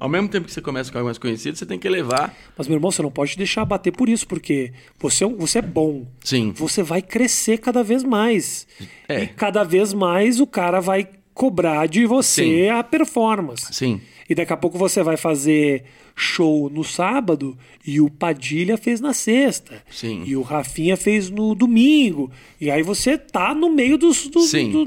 [0.00, 2.34] ao mesmo tempo que você começa a ficar mais conhecido, você tem que levar.
[2.58, 5.62] Mas, meu irmão, você não pode deixar bater por isso, porque você, é você é
[5.62, 6.04] bom.
[6.24, 6.52] Sim.
[6.56, 8.66] Você vai crescer cada vez mais.
[9.08, 9.22] É.
[9.22, 12.68] E cada vez mais o cara vai cobrar de você Sim.
[12.68, 13.66] a performance.
[13.72, 14.00] Sim.
[14.28, 15.84] E daqui a pouco você vai fazer
[16.16, 19.82] show no sábado e o Padilha fez na sexta.
[19.90, 20.22] Sim.
[20.24, 22.30] E o Rafinha fez no domingo.
[22.60, 24.84] E aí você tá no meio dos, do, do,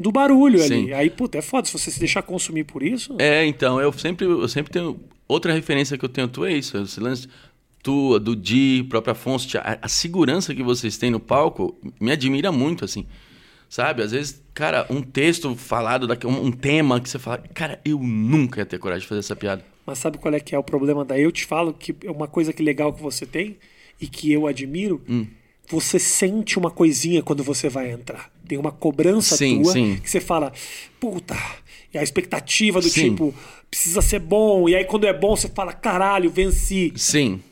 [0.00, 0.86] do barulho ali.
[0.86, 0.92] Sim.
[0.92, 1.66] Aí, puta, é foda.
[1.66, 3.16] Se você se deixar consumir por isso.
[3.18, 4.98] É, então, eu sempre, eu sempre tenho.
[5.26, 6.78] Outra referência que eu tenho tu é isso.
[6.78, 7.28] Esse lance
[7.82, 12.50] tua, do Di, próprio Afonso, a, a segurança que vocês têm no palco me admira
[12.50, 13.06] muito, assim.
[13.68, 14.02] Sabe?
[14.02, 17.98] Às vezes, cara, um texto falado, daqui, um, um tema que você fala, cara, eu
[17.98, 19.64] nunca ia ter coragem de fazer essa piada.
[19.86, 21.22] Mas sabe qual é que é o problema daí?
[21.22, 23.56] Eu te falo que é uma coisa que legal que você tem
[24.00, 25.02] e que eu admiro.
[25.08, 25.26] Hum.
[25.70, 28.30] Você sente uma coisinha quando você vai entrar.
[28.46, 29.98] Tem uma cobrança Sim, tua sim.
[30.02, 30.52] que você fala,
[30.98, 31.36] puta,
[31.92, 33.10] e a expectativa do Sim.
[33.10, 33.34] tipo,
[33.70, 34.66] precisa ser bom.
[34.66, 36.92] E aí quando é bom, você fala, caralho, venci.
[36.96, 37.42] Sim.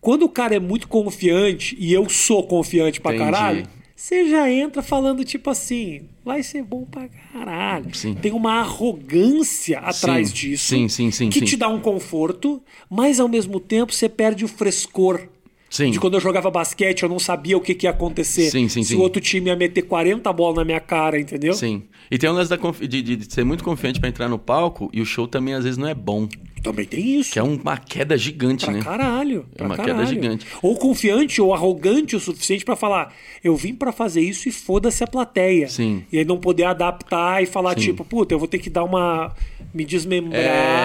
[0.00, 3.30] Quando o cara é muito confiante, e eu sou confiante pra Entendi.
[3.30, 7.94] caralho, você já entra falando tipo assim, vai ser bom pra caralho.
[7.94, 8.14] Sim.
[8.14, 13.20] Tem uma arrogância atrás Sim, disso sim, sim, sim, que te dá um conforto, mas
[13.20, 15.28] ao mesmo tempo você perde o frescor.
[15.70, 15.90] Sim.
[15.90, 18.48] De quando eu jogava basquete, eu não sabia o que, que ia acontecer.
[18.48, 21.52] Sim, sim, Se o outro time ia meter 40 bolas na minha cara, entendeu?
[21.52, 21.82] Sim.
[22.08, 25.00] E tem um lance de, de- de ser muito confiante pra entrar no palco e
[25.00, 26.28] o show também às vezes não é bom.
[26.64, 27.30] Também tem isso.
[27.32, 28.82] Que é uma queda gigante, Pra né?
[28.82, 29.46] caralho.
[29.56, 30.06] É uma queda caralho.
[30.08, 30.46] gigante.
[30.62, 35.04] Ou confiante ou arrogante o suficiente pra falar: eu vim pra fazer isso e foda-se
[35.04, 35.68] a plateia.
[35.68, 36.04] Sim.
[36.10, 37.80] E aí não poder adaptar e falar, Sim.
[37.86, 39.32] tipo, puta, eu vou ter que dar uma.
[39.74, 40.40] me desmembrar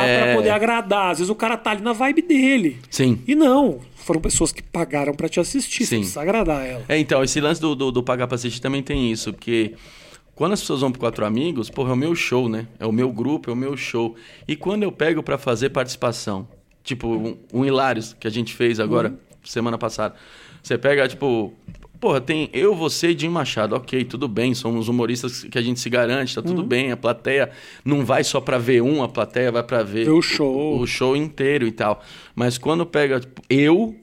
[0.08, 0.24] É.
[0.26, 1.12] pra poder agradar.
[1.12, 2.78] Às vezes o cara tá ali na vibe dele.
[2.90, 3.20] Sim.
[3.26, 3.80] E não.
[3.96, 5.86] Foram pessoas que pagaram pra te assistir.
[5.86, 5.98] Você Sim.
[6.00, 6.84] precisa agradar ela.
[6.90, 9.74] É, então, esse lance do, do, do pagar pra assistir também tem isso, porque
[10.40, 12.66] quando as pessoas vão pro Quatro Amigos, porra, é o meu show, né?
[12.80, 14.16] É o meu grupo, é o meu show.
[14.48, 16.48] E quando eu pego pra fazer participação,
[16.82, 20.16] tipo um, um Hilários que a gente fez agora, semana passada,
[20.64, 21.54] você pega, tipo,
[22.00, 25.78] porra, tem eu, você e Jim Machado, ok, tudo bem, somos humoristas que a gente
[25.78, 27.52] se garante, tá tudo bem, a plateia
[27.84, 30.80] não vai só pra ver um, a plateia vai pra ver Ver o show.
[30.80, 32.02] o show inteiro e tal.
[32.34, 33.94] Mas quando pega tipo, eu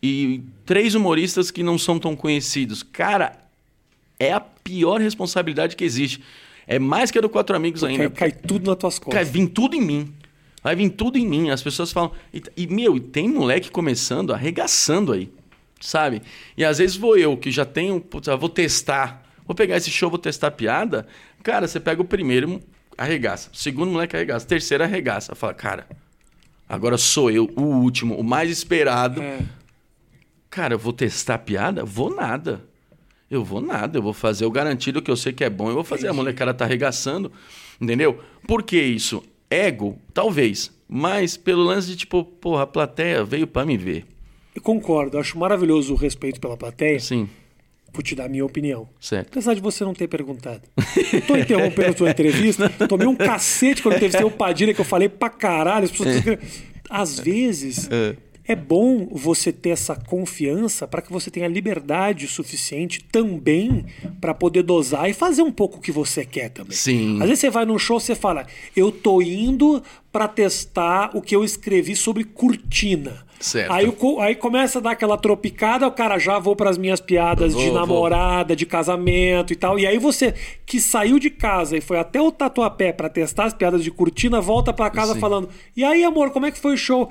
[0.00, 3.32] e três humoristas que não são tão conhecidos, cara,
[4.20, 6.22] é a pior responsabilidade que existe.
[6.66, 8.10] É mais que a do Quatro Amigos ainda.
[8.10, 9.28] Cai, cai tudo nas tuas costas.
[9.28, 10.14] vir tudo em mim.
[10.62, 11.50] Vai vir tudo em mim.
[11.50, 12.12] As pessoas falam.
[12.32, 15.32] E, e, meu, e tem moleque começando, arregaçando aí.
[15.80, 16.20] Sabe?
[16.56, 17.98] E às vezes vou eu, que já tenho.
[18.00, 19.26] Putz, vou testar.
[19.46, 21.08] Vou pegar esse show, vou testar piada.
[21.42, 22.60] Cara, você pega o primeiro,
[22.96, 23.50] arregaça.
[23.52, 24.44] O segundo moleque arregaça.
[24.44, 25.34] O terceiro arregaça.
[25.34, 25.88] Fala, cara,
[26.68, 29.22] agora sou eu, o último, o mais esperado.
[29.22, 29.40] É.
[30.50, 31.84] Cara, eu vou testar piada?
[31.84, 32.69] Vou nada.
[33.30, 33.98] Eu vou nada.
[33.98, 35.68] Eu vou fazer o garantido que eu sei que é bom.
[35.68, 36.08] Eu vou fazer.
[36.08, 37.30] A molecada tá arregaçando.
[37.80, 38.18] Entendeu?
[38.46, 39.22] Por que isso?
[39.48, 39.98] Ego?
[40.12, 40.70] Talvez.
[40.88, 44.04] Mas pelo lance de tipo, porra, a plateia veio pra me ver.
[44.54, 45.16] Eu concordo.
[45.18, 46.98] Acho maravilhoso o respeito pela plateia.
[46.98, 47.28] Sim,
[47.92, 48.88] Vou te dar a minha opinião.
[49.00, 49.28] certo.
[49.32, 50.62] Apesar de você não ter perguntado.
[51.12, 52.68] Eu tô interrompendo a tua entrevista.
[52.86, 55.86] Tomei um cacete quando teve o Padilha que eu falei pra caralho.
[55.86, 56.14] As pessoas...
[56.88, 58.16] Às vezes, É.
[58.50, 63.86] é bom você ter essa confiança para que você tenha liberdade suficiente também
[64.20, 66.72] para poder dosar e fazer um pouco o que você quer também.
[66.72, 67.14] Sim.
[67.20, 71.36] Às vezes você vai num show você fala, eu tô indo para testar o que
[71.36, 73.24] eu escrevi sobre cortina.
[73.38, 73.72] Certo.
[73.72, 77.54] Aí, aí começa a dar aquela tropicada, o cara já vou para as minhas piadas
[77.54, 77.78] Vou, de vou.
[77.78, 79.78] namorada, de casamento e tal.
[79.78, 80.34] E aí você
[80.66, 84.40] que saiu de casa e foi até o Tatuapé para testar as piadas de cortina,
[84.40, 85.20] volta para casa Sim.
[85.20, 87.10] falando: "E aí, amor, como é que foi o show?"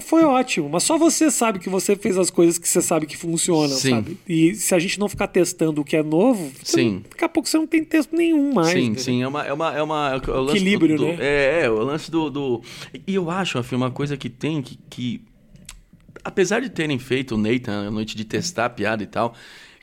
[0.00, 3.16] Foi ótimo, mas só você sabe que você fez as coisas que você sabe que
[3.16, 3.90] funcionam, Sim.
[3.90, 4.18] sabe?
[4.28, 6.90] E se a gente não ficar testando o que é novo, Sim.
[6.94, 8.68] não- daqui a pouco você não tem texto nenhum mais.
[8.68, 9.02] Sim, entendeu?
[9.02, 9.44] sim, é uma.
[9.46, 11.16] É uma, é uma é o lance Equilíbrio, do, do- né?
[11.20, 12.30] É, é, o lance do.
[12.30, 12.62] do...
[13.06, 15.20] E eu acho, afim, uma coisa que tem que, que.
[16.24, 19.34] Apesar de terem feito o Nathan a noite de testar a piada e tal,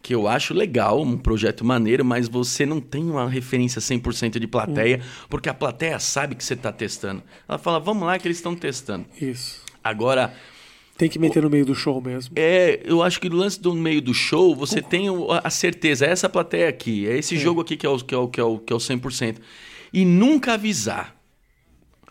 [0.01, 4.45] que eu acho legal, um projeto maneiro, mas você não tem uma referência 100% de
[4.47, 5.25] plateia, Hum.
[5.29, 7.23] porque a plateia sabe que você está testando.
[7.49, 9.05] Ela fala, vamos lá que eles estão testando.
[9.19, 9.64] Isso.
[9.85, 10.33] Agora,
[10.97, 12.33] Tem que meter no meio do show mesmo.
[12.35, 15.05] é, eu acho que no lance do meio do show, você tem
[15.43, 18.17] a certeza, é essa plateia aqui, é esse jogo aqui que é o, que é
[18.17, 19.37] o, que é o, que é o 100%.
[19.93, 21.15] E nunca avisar.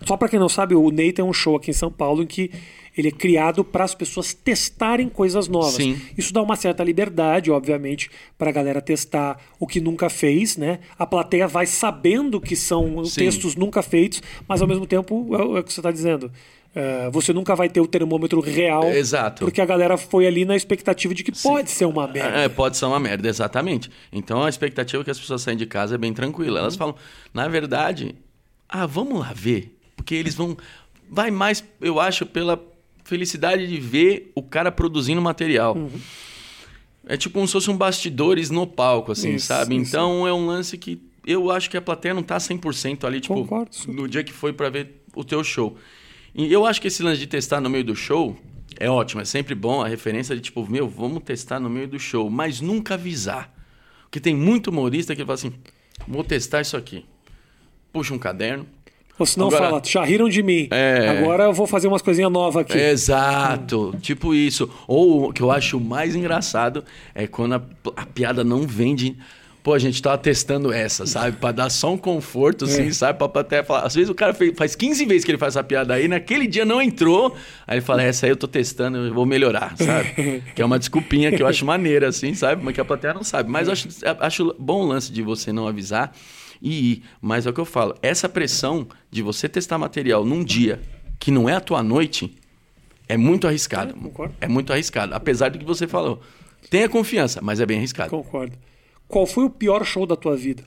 [0.06, 2.26] Só pra quem não sabe, o Ney tem um show aqui em São Paulo em
[2.26, 2.50] que
[2.96, 5.74] ele é criado para as pessoas testarem coisas novas.
[5.74, 6.00] Sim.
[6.16, 10.78] Isso dá uma certa liberdade, obviamente, para a galera testar o que nunca fez, né?
[10.96, 13.20] A plateia vai sabendo que são Sim.
[13.20, 16.30] textos nunca feitos, mas ao mesmo tempo é o é o que você está dizendo.
[16.74, 19.44] É, você nunca vai ter o termômetro real, Exato.
[19.44, 22.36] porque a galera foi ali na expectativa de que pode ser uma merda.
[22.36, 23.88] É, pode ser uma merda, exatamente.
[24.12, 26.58] Então a expectativa é que as pessoas saem de casa é bem tranquila.
[26.58, 26.96] Elas falam,
[27.32, 28.16] na verdade,
[28.68, 29.73] ah, vamos lá ver.
[30.04, 30.56] Porque eles vão.
[31.08, 32.62] Vai mais, eu acho, pela
[33.04, 35.76] felicidade de ver o cara produzindo material.
[37.06, 39.76] É tipo como se fosse um bastidores no palco, assim, Isso, sabe?
[39.76, 39.88] isso.
[39.88, 43.34] Então é um lance que eu acho que a plateia não tá 100% ali, tipo,
[43.34, 45.76] Concordo, no dia que foi pra ver o teu show.
[46.34, 48.36] E eu acho que esse lance de testar no meio do show
[48.78, 51.98] é ótimo, é sempre bom a referência de tipo, meu, vamos testar no meio do
[51.98, 53.54] show, mas nunca avisar.
[54.04, 55.52] Porque tem muito humorista que fala assim,
[56.06, 57.04] vou testar isso aqui.
[57.92, 58.66] Puxa um caderno.
[59.18, 60.68] Ou se não Agora- fala, já riram de mim.
[60.72, 61.08] É.
[61.18, 62.76] Agora eu vou fazer umas coisinhas novas aqui.
[62.76, 64.68] Exato, tipo isso.
[64.88, 67.62] Ou o que eu acho mais engraçado é quando a,
[67.96, 69.16] a piada não vende.
[69.62, 71.38] Pô, a gente tava testando essa, sabe?
[71.38, 73.16] Pra dar só um conforto, assim, sabe?
[73.18, 73.86] Pra plateia falar.
[73.86, 76.46] Às vezes o cara fez- faz 15 vezes que ele faz essa piada aí, naquele
[76.46, 77.34] dia não entrou.
[77.66, 80.42] Aí ele fala, essa aí eu tô testando, eu vou melhorar, sabe?
[80.54, 82.62] que é uma desculpinha que eu acho maneira, assim, sabe?
[82.62, 83.50] Mas que a plateia não sabe.
[83.50, 83.88] Mas eu acho,
[84.20, 86.12] acho bom o lance de você não avisar
[86.60, 87.02] e ir.
[87.20, 90.80] Mas é o que eu falo, essa pressão de você testar material num dia
[91.18, 92.34] que não é a tua noite
[93.08, 93.94] é muito arriscado.
[93.96, 94.34] É, concordo.
[94.40, 95.14] É muito arriscado.
[95.14, 96.20] Apesar do que você falou.
[96.70, 98.10] Tenha confiança, mas é bem arriscado.
[98.10, 98.56] Concordo.
[99.06, 100.64] Qual foi o pior show da tua vida?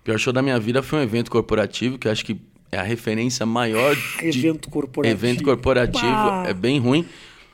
[0.00, 2.40] O pior show da minha vida foi um evento corporativo, que eu acho que
[2.70, 5.26] é a referência maior de Evento corporativo.
[5.26, 6.06] evento corporativo.
[6.06, 6.44] Pá!
[6.46, 7.06] É bem ruim.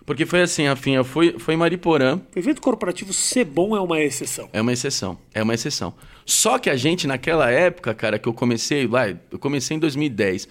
[0.04, 2.20] Porque foi assim, Rafinha, foi, foi em Mariporã.
[2.36, 4.50] Evento corporativo ser bom é uma exceção.
[4.52, 5.94] É uma exceção, é uma exceção.
[6.26, 10.48] Só que a gente, naquela época, cara, que eu comecei lá, eu comecei em 2010.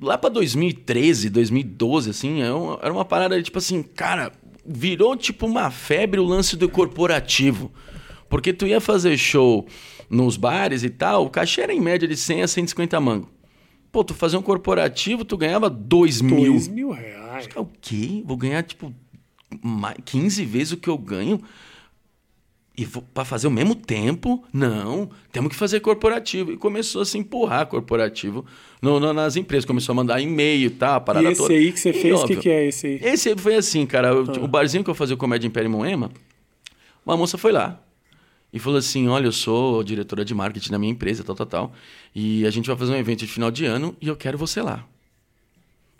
[0.00, 2.46] Lá pra 2013, 2012, assim, é
[2.82, 4.30] era uma parada tipo assim, cara,
[4.64, 7.72] virou tipo uma febre o lance do corporativo.
[8.28, 9.66] Porque tu ia fazer show
[10.10, 13.30] nos bares e tal, o cachê era em média de 100 a 150 mango.
[13.90, 16.52] Pô, tu fazia um corporativo, tu ganhava 2 mil.
[16.52, 17.48] Dois mil reais.
[17.56, 18.22] O quê?
[18.26, 18.92] Vou ganhar, tipo,
[19.62, 21.40] mais 15 vezes o que eu ganho?
[22.78, 24.44] E pra fazer o mesmo tempo?
[24.52, 26.52] Não, temos que fazer corporativo.
[26.52, 28.44] E começou a se empurrar corporativo
[28.82, 29.64] no- no- nas empresas.
[29.64, 31.54] Começou a mandar e-mail e tal, a parada E esse toda.
[31.54, 33.00] aí que você E, fez, o que, que é esse aí?
[33.02, 34.08] Esse aí foi assim, cara.
[34.08, 36.10] eu- O barzinho que eu fazia o Comédia Império em Moema,
[37.04, 37.80] uma moça foi lá
[38.52, 41.72] e falou assim: Olha, eu sou diretora de marketing da minha empresa, tal, tal, tal.
[42.14, 44.60] E a gente vai fazer um evento de final de ano e eu quero você
[44.60, 44.84] lá.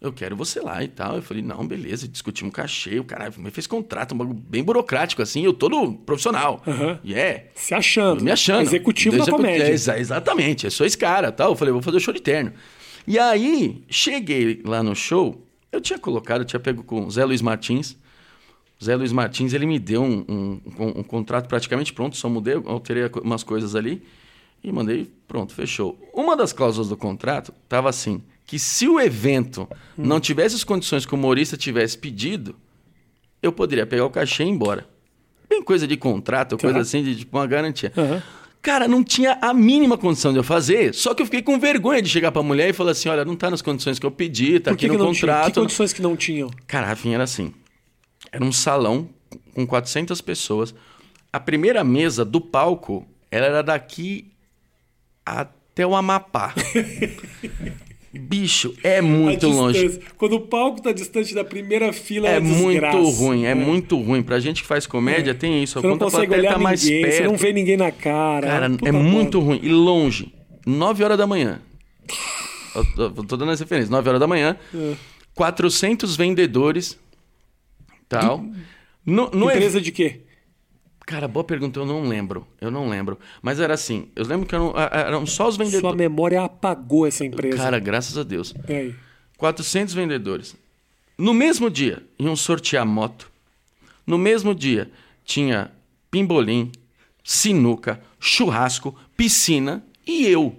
[0.00, 1.16] Eu quero você lá e tal.
[1.16, 2.98] Eu falei, não, beleza, discutimos cachê.
[3.00, 6.62] O cara me fez contrato, um bagulho bem burocrático, assim, eu todo profissional.
[6.66, 7.00] Aham.
[7.02, 7.50] E é.
[7.54, 8.22] Se achando.
[8.22, 8.62] Me achando.
[8.62, 9.64] Executivo da comédia.
[9.64, 11.52] É, exa- exatamente, eu sou esse cara, tal.
[11.52, 12.52] Eu falei, vou fazer o show de terno.
[13.06, 17.24] E aí, cheguei lá no show, eu tinha colocado, eu tinha pego com o Zé
[17.24, 17.96] Luiz Martins.
[18.78, 22.28] O Zé Luiz Martins, ele me deu um, um- um- um contrato praticamente pronto, só
[22.28, 24.02] mudei, alterei umas coisas ali
[24.62, 25.98] e mandei, pronto, fechou.
[26.12, 31.04] Uma das cláusulas do contrato tava assim, que se o evento não tivesse as condições
[31.04, 32.54] que o humorista tivesse pedido,
[33.42, 34.87] eu poderia pegar o cachê e ir embora.
[35.48, 36.80] Bem coisa de contrato, coisa Tá.
[36.82, 37.92] assim, de tipo uma garantia.
[37.96, 38.22] Aham.
[38.62, 42.02] Cara, não tinha a mínima condição de eu fazer, só que eu fiquei com vergonha
[42.02, 44.59] de chegar pra mulher e falar assim: olha, não tá nas condições que eu pedi,
[44.59, 45.20] tá Por que, aqui que no não tinha?
[45.20, 45.61] Que contrato.
[45.61, 46.50] condições que não tinham?
[46.66, 47.52] Cara, Rafinha era assim.
[48.32, 49.09] Era um salão
[49.54, 50.74] com 400 pessoas.
[51.32, 54.32] A primeira mesa do palco, ela era daqui
[55.24, 56.52] até o Amapá.
[58.18, 60.00] Bicho, é muito A longe.
[60.16, 64.22] Quando o palco tá distante da primeira fila, É é muito ruim, é, muito ruim.
[64.22, 65.81] Pra gente que faz comédia, tem isso.
[65.81, 67.90] Você não Quando a consegue olhar tá mais ninguém, você perto, não vê ninguém na
[67.90, 68.46] cara.
[68.46, 69.61] Cara, é muito ruim.
[69.62, 70.33] E longe.
[70.66, 71.61] 9 horas da manhã.
[72.74, 73.90] Eu tô- eu tô dando as referências.
[73.90, 74.57] 9 horas da manhã.
[74.74, 74.94] É.
[75.35, 76.98] 400 vendedores.
[78.09, 78.44] Tal.
[79.05, 80.20] No, no ev- Empresa de quê?
[81.07, 82.45] Cara, boa pergunta, eu não lembro.
[82.61, 83.16] Eu não lembro.
[83.40, 84.09] Mas era assim.
[84.16, 85.97] Eu lembro que eram, eram só os Sua vendedores.
[85.97, 87.57] memória apagou essa empresa.
[87.57, 88.53] Cara, graças a Deus.
[88.69, 88.95] E aí?
[89.38, 90.57] 400 vendedores.
[91.16, 93.31] No mesmo dia, iam sortear moto.
[94.05, 94.90] No mesmo dia,
[95.25, 95.71] tinha
[96.11, 96.73] pimbolim,
[97.23, 100.57] sinuca, churrasco, piscina e eu.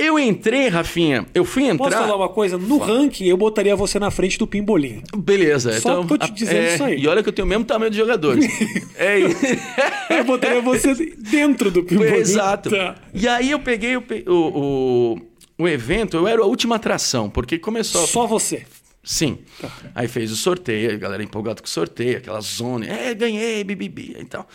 [0.00, 1.26] Eu entrei, Rafinha.
[1.34, 1.90] Eu fui entrar.
[1.90, 2.56] Posso falar uma coisa?
[2.56, 5.02] No ranking, eu botaria você na frente do Pimbolim.
[5.14, 5.78] Beleza.
[5.78, 7.00] Só então, tô te dizendo é, isso aí.
[7.02, 8.46] E olha que eu tenho o mesmo tamanho de jogadores.
[8.96, 9.44] é isso.
[10.08, 12.14] Eu botaria você dentro do Pimbolim.
[12.14, 12.70] Exato.
[12.70, 12.96] Tá.
[13.14, 15.18] E aí eu peguei o, o, o,
[15.58, 18.06] o evento, eu era a última atração, porque começou.
[18.06, 18.66] Só você.
[19.02, 19.38] Sim.
[19.60, 19.70] Tá.
[19.94, 22.86] Aí fez o sorteio, a galera empolgada com o sorteio, aquela zona.
[22.86, 24.48] É, ganhei, bibibi e tal.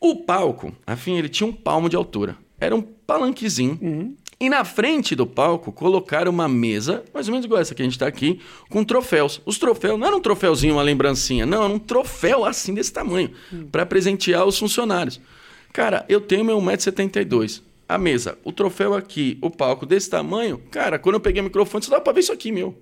[0.00, 2.36] O palco, afim, ele tinha um palmo de altura.
[2.58, 3.78] Era um palanquezinho.
[3.82, 4.16] Uhum.
[4.42, 7.84] E na frente do palco colocaram uma mesa, mais ou menos igual essa que a
[7.84, 9.40] gente tá aqui, com troféus.
[9.46, 13.30] Os troféus não era um troféuzinho, uma lembrancinha, não, era um troféu assim desse tamanho,
[13.70, 15.20] para presentear os funcionários.
[15.72, 17.62] Cara, eu tenho meu 1,72m.
[17.88, 20.58] A mesa, o troféu aqui, o palco desse tamanho.
[20.72, 22.76] Cara, quando eu peguei o microfone, só dá pra ver isso aqui, meu.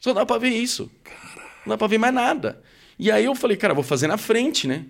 [0.00, 0.90] Só dá pra ver isso.
[1.66, 2.62] Não dá pra ver mais nada.
[2.98, 4.86] E aí eu falei, cara, vou fazer na frente, né?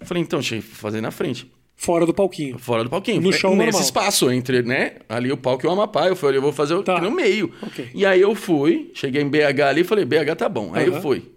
[0.00, 1.48] Eu falei, então, chefe, vou fazer na frente.
[1.76, 2.58] Fora do palquinho.
[2.58, 3.20] Fora do palquinho.
[3.20, 3.80] No chão Nesse normal.
[3.82, 4.96] espaço entre, né?
[5.08, 6.06] Ali o palco e o Amapá.
[6.06, 7.00] Eu falei, eu vou fazer Tá.
[7.00, 7.52] no meio.
[7.60, 7.90] Ok.
[7.92, 10.70] E aí eu fui, cheguei em BH ali e falei, BH tá bom.
[10.74, 10.96] Aí Aham.
[10.96, 11.32] eu fui.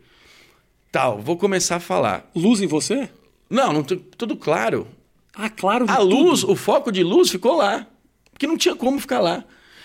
[0.91, 2.29] Tal, vou começar a falar.
[2.35, 3.09] Luz em você?
[3.49, 4.87] Não, não tu- tudo claro.
[5.35, 5.85] Ah, claro.
[5.89, 6.07] A tudo.
[6.15, 7.87] luz, o foco de luz ficou lá.
[8.31, 9.43] Porque não tinha como ficar lá.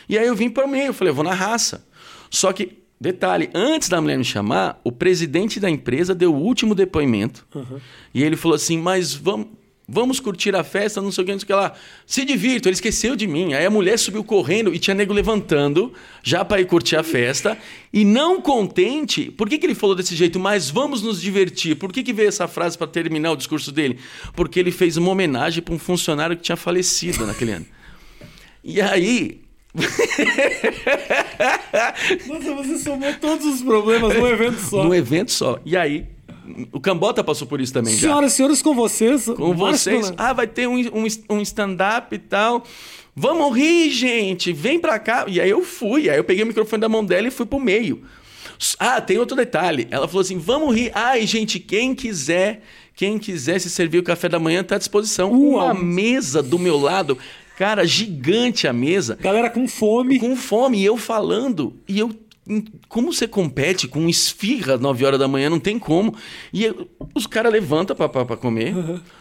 [0.09, 1.87] E aí eu vim para o meio, eu falei, eu vou na raça.
[2.31, 6.75] Só que, detalhe, antes da mulher me chamar, o presidente da empresa deu o último
[6.75, 7.47] depoimento.
[8.13, 9.49] E ele falou assim, mas vamos,
[9.91, 11.73] vamos curtir a festa, não sei o que, não sei o que lá.
[12.07, 13.55] Se divirtam, ele esqueceu de mim.
[13.55, 17.59] Aí a mulher subiu correndo e tinha nego levantando, já para ir curtir a festa.
[17.93, 20.39] E não contente, por que, que ele falou desse jeito?
[20.39, 21.75] Mas vamos nos divertir.
[21.75, 23.99] Por que, que veio essa frase para terminar o discurso dele?
[24.35, 27.67] Porque ele fez uma homenagem para um funcionário que tinha falecido naquele ano.
[28.63, 29.41] E aí,
[32.27, 34.85] Nossa, você somou todos os problemas num evento só.
[34.85, 35.61] num evento só.
[35.65, 36.07] E aí,
[36.73, 37.95] o Cambota passou por isso também.
[37.95, 39.27] Senhoras e senhores, com vocês.
[39.27, 40.13] Com vocês.
[40.17, 42.65] Ah, vai ter um, um, um stand-up e tal.
[43.15, 44.53] Vamos rir, gente.
[44.53, 45.25] Vem pra cá.
[45.29, 46.09] E aí eu fui.
[46.09, 48.03] Aí eu peguei o microfone da mão dela e fui pro meio.
[48.79, 49.89] Ah, tem outro detalhe.
[49.91, 50.91] Ela falou assim: vamos rir.
[50.95, 52.63] Ai, gente, quem quiser,
[52.95, 55.33] quem quiser se servir o café da manhã, tá à disposição.
[55.33, 55.65] Uau.
[55.65, 57.19] Uma mesa do meu lado.
[57.57, 59.19] Cara, gigante a mesa.
[59.21, 60.19] Galera com fome.
[60.19, 61.75] com fome, e eu falando.
[61.87, 62.11] E eu.
[62.89, 65.49] Como você compete com esfirra às 9 horas da manhã?
[65.51, 66.15] Não tem como.
[66.53, 68.75] E eu- os caras levantam pra, pra, pra comer.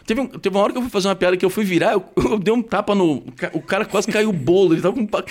[0.06, 1.92] Teve, um- teve uma hora que eu fui fazer uma piada que eu fui virar,
[1.92, 3.18] eu, eu dei um tapa no.
[3.18, 4.74] o ca- O cara quase caiu o bolo.
[4.74, 5.06] Ele tava com.
[5.06, 5.24] pa-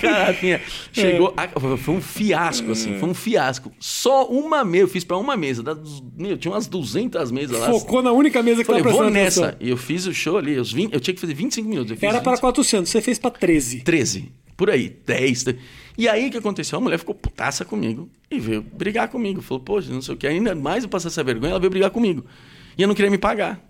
[0.00, 0.60] Caraca,
[0.92, 1.34] chegou.
[1.36, 2.98] a- foi um fiasco, assim.
[2.98, 3.72] Foi um fiasco.
[3.78, 4.84] Só uma mesa.
[4.84, 5.62] Eu fiz pra uma mesa.
[5.62, 7.70] das- meu, tinha umas 200 mesas lá.
[7.70, 9.56] Focou na única mesa que Falei, tava vou nessa.
[9.60, 10.60] E eu fiz o show ali.
[10.60, 11.90] 20 eu tinha que fazer 25 minutos.
[12.00, 12.40] Eu Era para 20.
[12.40, 13.80] 400, você fez para 13.
[13.80, 15.44] 13, por aí, 10.
[15.98, 16.78] E aí o que aconteceu?
[16.78, 19.40] A mulher ficou putaça comigo e veio brigar comigo.
[19.42, 20.26] Falou, poxa, não sei o que.
[20.26, 22.24] Ainda mais eu passar essa vergonha, ela veio brigar comigo.
[22.76, 23.60] E eu não queria me pagar.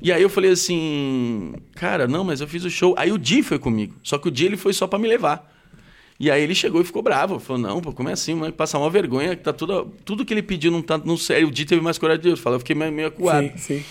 [0.00, 2.94] E aí eu falei assim, cara, não, mas eu fiz o show.
[2.98, 3.94] Aí o Di foi comigo.
[4.02, 5.50] Só que o Di ele foi só pra me levar.
[6.18, 7.38] E aí ele chegou e ficou bravo.
[7.38, 8.38] Falou, não, pô, como é assim?
[8.38, 11.48] Vai passar uma vergonha, que tá tudo, tudo que ele pediu não tá no sério.
[11.48, 12.44] O Di teve mais coragem de Deus.
[12.44, 13.50] Eu fiquei meio, meio acuado.
[13.56, 13.84] Sim, sim.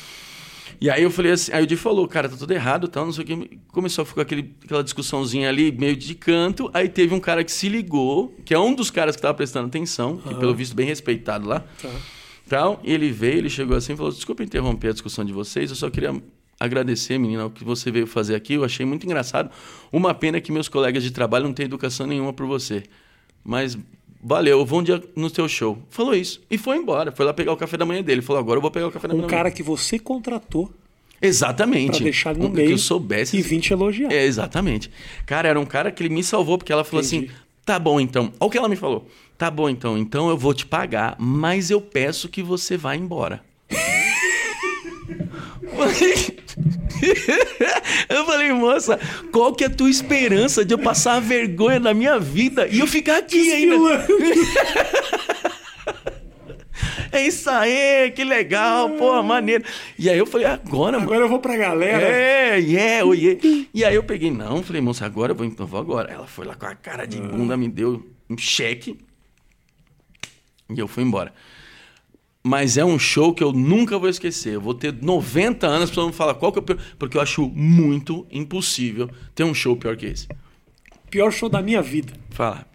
[0.80, 3.12] E aí eu falei assim, aí o Di falou, cara, tá tudo errado, tal, não
[3.12, 3.60] sei o que.
[3.72, 6.70] Começou a ficar aquele, aquela discussãozinha ali, meio de canto.
[6.74, 9.68] Aí teve um cara que se ligou, que é um dos caras que tava prestando
[9.68, 11.62] atenção, que pelo visto bem respeitado lá.
[11.82, 11.90] Tá.
[12.48, 15.70] Tal, e ele veio, ele chegou assim e falou: Desculpa interromper a discussão de vocês,
[15.70, 16.22] eu só queria
[16.60, 18.54] agradecer, menina, o que você veio fazer aqui.
[18.54, 19.50] Eu achei muito engraçado.
[19.92, 22.84] Uma pena que meus colegas de trabalho não têm educação nenhuma por você.
[23.44, 23.78] Mas
[24.24, 25.78] valeu, eu vou um dia no teu show.
[25.90, 26.42] Falou isso.
[26.50, 27.12] E foi embora.
[27.12, 28.22] Foi lá pegar o café da manhã dele.
[28.22, 29.26] Falou: Agora eu vou pegar o café da manhã.
[29.26, 30.72] Um cara que você contratou
[31.22, 31.92] Exatamente.
[31.98, 33.38] para deixar ele no Um- meio Que eu soubesse.
[33.38, 34.12] e vim te elogiar.
[34.12, 34.90] É, exatamente.
[35.26, 37.26] Cara, era um cara que ele me salvou, porque ela falou Entendi.
[37.28, 38.32] assim: tá bom então.
[38.40, 39.08] Olha o que ela me falou.
[39.38, 43.42] Tá bom então, então eu vou te pagar, mas eu peço que você vá embora.
[48.10, 49.00] Eu falei, moça,
[49.32, 52.80] qual que é a tua esperança de eu passar a vergonha na minha vida e
[52.80, 53.76] eu ficar aqui ainda?
[57.12, 59.66] É isso aí, que legal, pô, maneiro.
[60.00, 61.12] E aí eu falei, agora, mano.
[61.12, 62.08] Agora eu vou pra galera.
[62.08, 63.40] É, yeah, oh, yeah.
[63.74, 66.10] E aí eu peguei, não, falei, moça, agora eu vou, eu vou agora.
[66.10, 68.98] Ela foi lá com a cara de bunda, me deu um cheque.
[70.70, 71.34] E eu fui embora.
[72.44, 74.56] Mas é um show que eu nunca vou esquecer.
[74.56, 76.80] Eu vou ter 90 anos, as pessoas vão falar qual que é o pior.
[76.98, 80.28] Porque eu acho muito impossível ter um show pior que esse.
[81.10, 82.14] Pior show da minha vida.
[82.32, 82.66] Fala.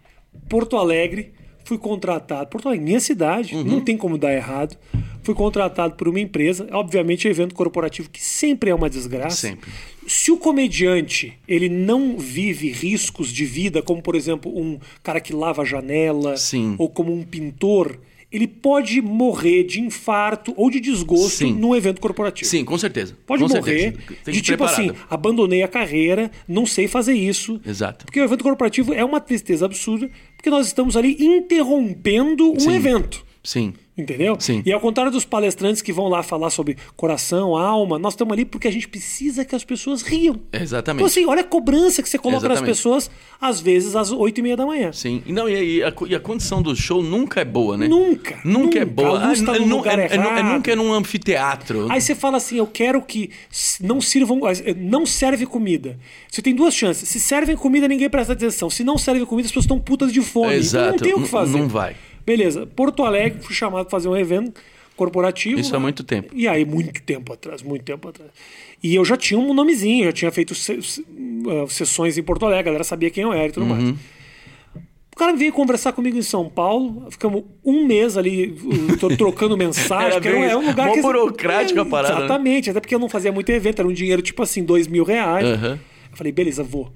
[0.47, 1.33] Porto Alegre,
[1.65, 2.49] fui contratado.
[2.49, 3.63] Porto Alegre, minha cidade, Uhum.
[3.63, 4.77] não tem como dar errado.
[5.21, 9.35] Fui contratado por uma empresa, obviamente, é evento corporativo que sempre é uma desgraça.
[9.35, 9.69] Sempre.
[10.07, 15.33] Se o comediante ele não vive riscos de vida, como por exemplo um cara que
[15.33, 16.75] lava a janela, Sim.
[16.77, 17.99] ou como um pintor,
[18.31, 21.53] ele pode morrer de infarto ou de desgosto Sim.
[21.53, 22.49] num evento corporativo.
[22.49, 23.17] Sim, com certeza.
[23.25, 24.31] Pode com morrer certeza.
[24.31, 24.91] De tipo preparado.
[24.91, 27.59] assim, abandonei a carreira, não sei fazer isso.
[27.65, 28.05] Exato.
[28.05, 32.75] Porque o evento corporativo é uma tristeza absurda, porque nós estamos ali interrompendo um Sim.
[32.75, 33.25] evento.
[33.43, 33.73] Sim.
[33.97, 34.35] Entendeu?
[34.39, 34.61] Sim.
[34.65, 38.45] E ao contrário dos palestrantes que vão lá falar sobre coração, alma, nós estamos ali
[38.45, 40.39] porque a gente precisa que as pessoas riam.
[40.53, 41.01] Exatamente.
[41.01, 42.75] Então, assim, olha a cobrança que você coloca nas Exatamente.
[42.75, 43.09] pessoas,
[43.41, 44.91] às vezes, às oito e meia da manhã.
[44.93, 45.23] Sim.
[45.25, 47.87] E Não, e, e a, e a condição do show nunca é boa, né?
[47.87, 48.85] Nunca, Nunca, é nunca.
[48.85, 49.19] boa.
[49.23, 51.87] A luz tá Ah, no nu- lugar é- é é nunca é num anfiteatro.
[51.91, 53.31] Aí você fala assim, eu quero que
[53.81, 55.97] não sirvam, eh, não serve comida.
[56.29, 57.09] Você tem duas chances.
[57.09, 58.69] Se servem comida, ninguém presta atenção.
[58.69, 60.47] Se não serve comida, as pessoas estão putas de fome.
[60.47, 60.91] Então Exato.
[60.91, 61.57] não tem o que fazer.
[61.57, 61.95] não vai.
[62.27, 62.67] Beleza.
[62.67, 64.61] Porto Alegre, fui chamado para fazer um evento
[64.97, 65.59] corporativo.
[65.59, 66.29] Isso há muito tempo.
[66.35, 68.29] E aí, muito tempo atrás, muito tempo atrás.
[68.83, 72.45] E eu já tinha um nomezinho, já tinha feito se- se- uh, sessões em Porto
[72.45, 73.81] Alegre, a galera sabia quem eu era e tudo mais.
[73.83, 73.95] Uhum.
[75.13, 78.55] O cara veio conversar comigo em São Paulo, ficamos um mês ali
[78.99, 81.01] tro- trocando mensagem, Era era, um- é um lugar que...
[81.01, 82.25] burocrática a parada, né?
[82.25, 85.03] Exatamente, até porque eu não fazia muito evento, era um dinheiro tipo assim, dois mil
[85.03, 85.45] reais.
[85.45, 85.79] Aham.
[86.11, 86.91] Eu falei, beleza, vou.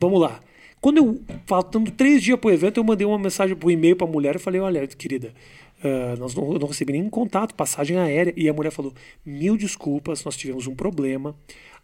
[0.00, 0.40] Vamos lá.
[0.86, 4.36] Quando eu, faltando três dias pro evento, eu mandei uma mensagem por e-mail pra mulher.
[4.36, 5.34] Eu falei, olha, querida,
[5.82, 8.32] ah, nós não, eu não recebi nenhum contato, passagem aérea.
[8.36, 11.34] E a mulher falou, mil desculpas, nós tivemos um problema.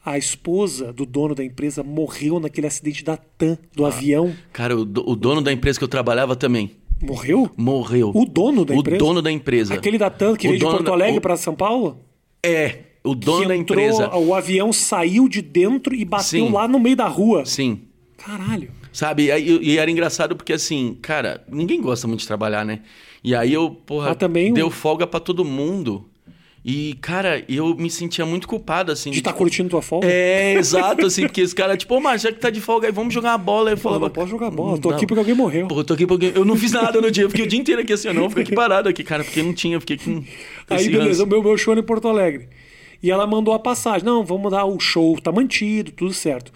[0.06, 3.66] A esposa do dono da empresa morreu naquele acidente da TAM, Ah.
[3.74, 4.32] do avião.
[4.52, 6.70] Cara, o, o dono da empresa que eu trabalhava também
[7.02, 7.50] Morreu?
[7.56, 8.12] morreu.
[8.14, 8.98] O dono da O empresa?
[8.98, 9.74] dono da empresa.
[9.74, 11.98] Aquele da TAM que O veio de Porto da- Alegre o- pra São Paulo?
[12.46, 14.16] É, o dono que da entrou, empresa.
[14.16, 16.52] O avião saiu de dentro e bateu Sim.
[16.52, 17.44] lá no meio da rua.
[17.44, 17.80] Sim.
[18.16, 18.70] Caralho.
[18.92, 19.24] Sabe?
[19.24, 22.80] E, aí- e era engraçado porque, assim, cara, ninguém gosta muito de trabalhar, né?
[23.24, 26.08] E aí eu, porra, Mas também deu folga pra todo mundo.
[26.64, 29.10] E, cara, eu me sentia muito culpado, assim.
[29.10, 30.06] De estar curtindo tua folga?
[30.06, 32.92] É, exato, assim, porque esse cara, tipo, ô, mas já que tá de folga aí,
[32.92, 33.70] vamos jogar uma bola.
[33.70, 34.72] Eu falava, não posso jogar bola.
[34.72, 35.66] "Não Tô dá." aqui porque alguém morreu.
[35.66, 37.58] Pô, eu tô aqui porque eu não fiz nada no dia, eu fiquei o dia
[37.58, 39.96] inteiro aqui assim, eu não, fico aqui parado aqui, cara, porque não tinha, eu fiquei
[39.98, 40.22] com.
[40.70, 42.48] Aí, beleza, o meu, meu show era em Porto Alegre.
[43.02, 44.04] E ela mandou a passagem.
[44.06, 46.52] Não, vamos dar o show, tá mantido, tudo certo.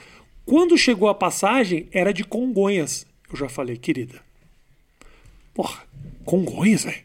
[0.47, 3.05] Quando chegou a passagem, era de Congonhas.
[3.29, 4.15] Eu já falei, querida.
[5.53, 5.81] Porra,
[6.25, 7.05] Congonhas, velho?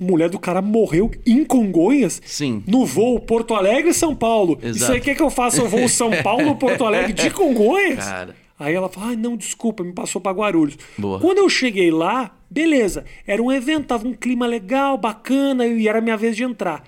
[0.00, 2.22] A mulher do cara morreu em Congonhas?
[2.24, 2.62] Sim.
[2.66, 4.58] No voo Porto Alegre e São Paulo.
[4.62, 4.76] Exato.
[4.76, 8.04] Isso aí quer que eu faça o voo São Paulo, Porto Alegre de Congonhas?
[8.04, 8.36] Cara.
[8.56, 10.78] Aí ela fala, ah, não, desculpa, me passou pra Guarulhos.
[10.96, 11.18] Boa.
[11.18, 16.00] Quando eu cheguei lá, beleza, era um evento, tava um clima legal, bacana, e era
[16.00, 16.84] minha vez de entrar.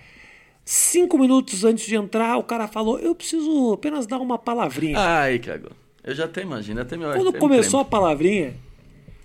[0.69, 4.99] Cinco minutos antes de entrar, o cara falou, eu preciso apenas dar uma palavrinha.
[4.99, 5.71] Ai, cagou.
[6.03, 8.53] Eu já até imagino, até meu Quando começou a palavrinha,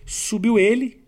[0.06, 1.00] subiu ele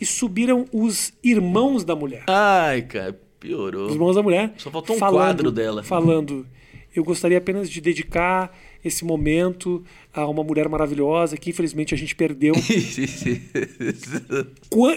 [0.00, 2.24] e subiram os irmãos da mulher.
[2.26, 3.86] Ai, cara, piorou.
[3.86, 4.52] Os irmãos da mulher.
[4.58, 5.84] Só faltou um quadro dela.
[5.84, 6.44] Falando,
[6.92, 8.52] eu gostaria apenas de dedicar
[8.84, 12.52] esse momento a uma mulher maravilhosa que infelizmente a gente perdeu.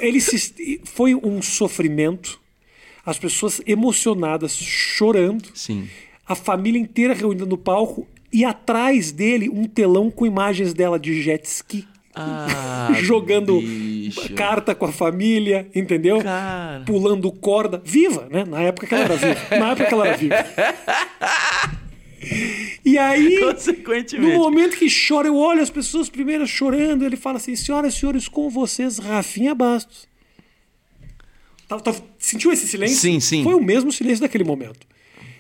[0.02, 2.41] Ele se- foi um sofrimento,
[3.06, 5.88] as pessoas emocionadas, chorando, Sim.
[6.28, 11.22] a família inteira reunida no palco e atrás dele um telão com imagens dela de
[11.22, 11.88] jet ski.
[12.14, 14.34] Ah, jogando bicho.
[14.34, 16.22] carta com a família, entendeu?
[16.22, 16.84] Cara.
[16.86, 17.82] Pulando corda.
[17.84, 18.44] Viva, né?
[18.46, 19.58] Na época que ela era viva.
[19.58, 20.36] Na época que ela era viva.
[22.84, 23.40] E aí,
[24.20, 28.00] no momento que chora, eu olho as pessoas primeiras chorando, ele fala assim: senhoras e
[28.00, 30.08] senhores, com vocês, Rafinha Bastos.
[32.18, 32.98] Sentiu esse silêncio?
[32.98, 33.44] Sim, sim.
[33.44, 34.86] Foi o mesmo silêncio daquele momento.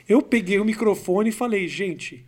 [0.07, 2.25] Eu peguei o microfone e falei, gente,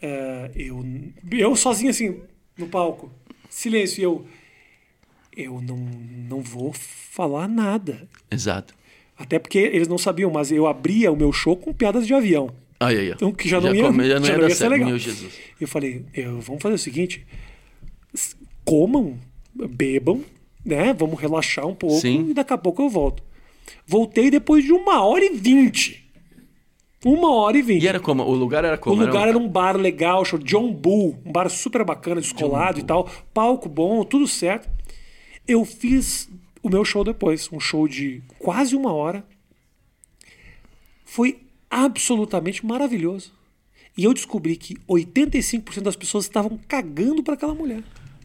[0.00, 0.84] é, eu,
[1.30, 2.20] eu sozinho assim,
[2.56, 3.12] no palco,
[3.48, 4.26] silêncio, e eu,
[5.36, 8.08] eu não, não vou falar nada.
[8.30, 8.74] Exato.
[9.16, 12.50] Até porque eles não sabiam, mas eu abria o meu show com piadas de avião.
[12.80, 13.14] Aí, aí, ó.
[13.14, 14.88] Então, que já não ia- come- já não já não ia ser legal.
[14.88, 15.32] meu Jesus.
[15.60, 17.24] Eu falei, eu, vamos fazer o seguinte:
[18.64, 19.18] comam,
[19.54, 20.24] bebam,
[20.64, 20.92] né?
[20.92, 22.30] Vamos relaxar um pouco Sim.
[22.30, 23.22] e daqui a pouco eu volto.
[23.86, 26.00] Voltei depois de uma hora e vinte.
[27.04, 27.82] Uma hora e vinte.
[27.82, 28.22] E era como?
[28.22, 29.04] O lugar era O como?
[29.04, 32.82] lugar um- era um bar legal, chamado John Bull, um bar super bacana, descolado e
[32.84, 34.68] tal, palco bom, tudo certo.
[35.48, 36.28] Eu fiz
[36.62, 39.24] o meu show depois, um show de quase uma hora.
[41.04, 41.40] Foi
[41.70, 43.32] absolutamente maravilhoso.
[43.96, 47.82] E eu descobri que 85% das pessoas estavam cagando para aquela mulher.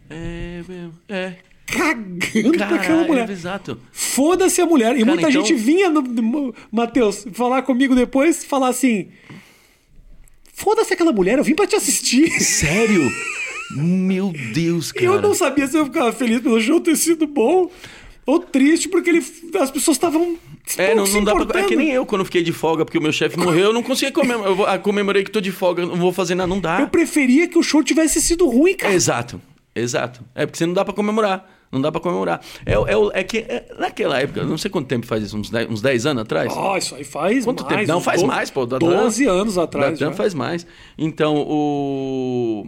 [0.09, 0.93] É, mesmo.
[1.09, 1.35] É.
[1.67, 3.29] Cagando para aquela Caralho, mulher.
[3.29, 3.79] exato.
[3.91, 4.95] Foda-se a mulher.
[4.95, 9.09] E Cara, muita então- gente vinha, no, Matheus, falar comigo depois, falar assim:
[10.53, 12.31] Foda-se aquela mulher, eu vim pra te assistir.
[12.41, 13.11] Sério?
[13.75, 15.05] Meu Deus, cara.
[15.05, 17.69] Eu não sabia se eu ficava feliz pelo show ter sido bom
[18.25, 19.25] ou triste, porque ele,
[19.59, 20.37] as pessoas estavam.
[20.77, 21.61] É, não, não dá pra...
[21.61, 23.83] É que nem eu, quando fiquei de folga porque o meu chefe morreu, eu não
[23.83, 24.51] conseguia comemorar.
[24.51, 26.81] Eu ah, comemorei que tô de folga, não vou fazer nada, não dá.
[26.81, 28.93] Eu preferia que o show tivesse sido ruim, cara.
[28.93, 29.41] Exato,
[29.75, 30.23] exato.
[30.33, 31.56] É porque você não dá pra comemorar.
[31.71, 32.41] Não dá pra comemorar.
[32.65, 35.69] É, é, é que é, naquela época, não sei quanto tempo faz isso, uns 10,
[35.69, 36.53] uns 10 anos atrás?
[36.55, 37.75] Ah, isso aí faz Quanto mais.
[37.77, 37.87] tempo?
[37.91, 38.65] Não, faz do- mais, pô.
[38.65, 39.99] Da 12 anos Da atrás.
[39.99, 40.13] Dan já.
[40.13, 40.65] faz mais.
[40.97, 42.67] Então, o...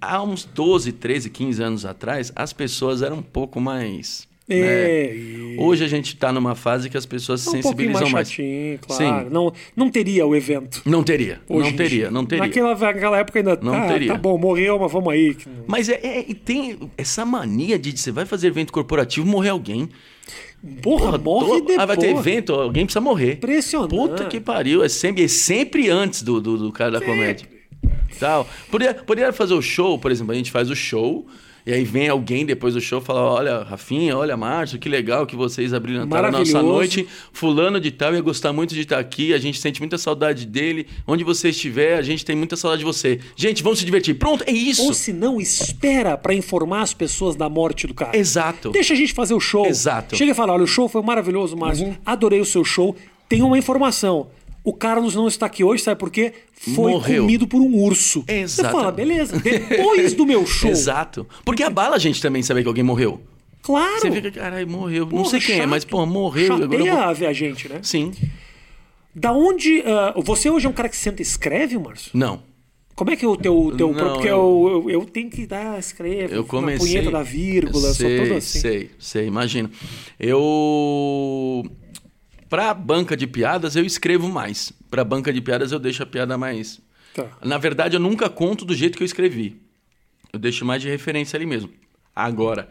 [0.00, 4.26] há uns 12, 13, 15 anos atrás, as pessoas eram um pouco mais.
[4.50, 5.16] É, né?
[5.16, 8.12] e- Hoje a gente tá numa fase que as pessoas se É um sensibilizam mais
[8.12, 8.30] mais.
[8.30, 9.24] chatinho, claro.
[9.26, 9.30] Sim.
[9.30, 10.80] Não, não teria o evento.
[10.86, 12.44] Não teria, hoje não teria, não teria.
[12.46, 14.12] Naquela, naquela época ainda Não ah, teria.
[14.12, 15.36] tá bom, morreu, mas vamos aí.
[15.66, 19.88] Mas é, é- e tem essa mania de você vai fazer evento corporativo, morrer alguém.
[20.82, 21.78] Porra, morre to- depois.
[21.78, 23.32] Ah, vai ter evento, alguém precisa morrer.
[23.34, 23.90] Impressionante.
[23.90, 27.46] Puta que pariu, é sempre, é sempre antes do, do, do cara da comédia.
[28.18, 28.46] Tal.
[28.70, 31.26] Poderia, poderia fazer o show, por exemplo, a gente faz o show,
[31.70, 35.24] e aí vem alguém depois do show e fala: Olha, Rafinha, olha, Márcio, que legal
[35.24, 37.06] que vocês abrilhantaram a nossa noite.
[37.32, 40.88] Fulano de tal ia gostar muito de estar aqui, a gente sente muita saudade dele.
[41.06, 43.20] Onde você estiver, a gente tem muita saudade de você.
[43.36, 44.14] Gente, vamos se divertir.
[44.14, 44.82] Pronto, é isso.
[44.82, 48.16] Ou se não, espera pra informar as pessoas da morte do cara.
[48.18, 48.70] Exato.
[48.70, 49.64] Deixa a gente fazer o show.
[49.64, 50.16] Exato.
[50.16, 50.18] Uhum.
[50.18, 51.96] Chega e fala: olha, o show foi maravilhoso, Márcio.
[52.04, 52.96] Adorei o seu show.
[53.28, 54.26] Tem uma informação.
[54.62, 56.32] O Carlos não está aqui hoje, sabe por quê?
[56.52, 57.22] Foi Morreu.
[57.22, 58.22] comido por um urso.
[58.26, 58.70] Você Exato.
[58.76, 60.68] fala, beleza, depois do meu show.
[60.70, 61.26] Exato.
[61.44, 63.22] Porque abala a gente também saber que alguém morreu.
[63.62, 64.00] Claro.
[64.00, 65.04] Você fica, caralho, morreu.
[65.04, 66.54] não Porra, sei quem é, mas, pô, morreu.
[66.54, 67.02] Agora eu Chateia vou...
[67.02, 67.80] a ver a gente, né?
[67.82, 68.12] Sim.
[69.14, 69.82] Da onde.
[69.86, 72.10] ah, você hoje é um cara que senta e escreve, Márcio?
[72.14, 72.42] Não.
[72.94, 73.72] Como é que é o teu.
[73.76, 76.34] teu Não, porque eu- eu, eu, tenho que dar, escrevo.
[76.34, 76.86] Eu comecei.
[76.86, 78.60] punheta da vírgula, sei, sou todo assim.
[78.60, 79.70] Sei, sei, imagino.
[80.18, 81.64] Eu.
[82.50, 84.72] Pra banca de piadas, eu escrevo mais.
[84.90, 86.80] Pra banca de piadas, eu deixo a piada mais.
[87.14, 87.28] Tá.
[87.44, 89.62] Na verdade, eu nunca conto do jeito que eu escrevi.
[90.32, 91.72] Eu deixo mais de referência ali mesmo.
[92.14, 92.68] Agora,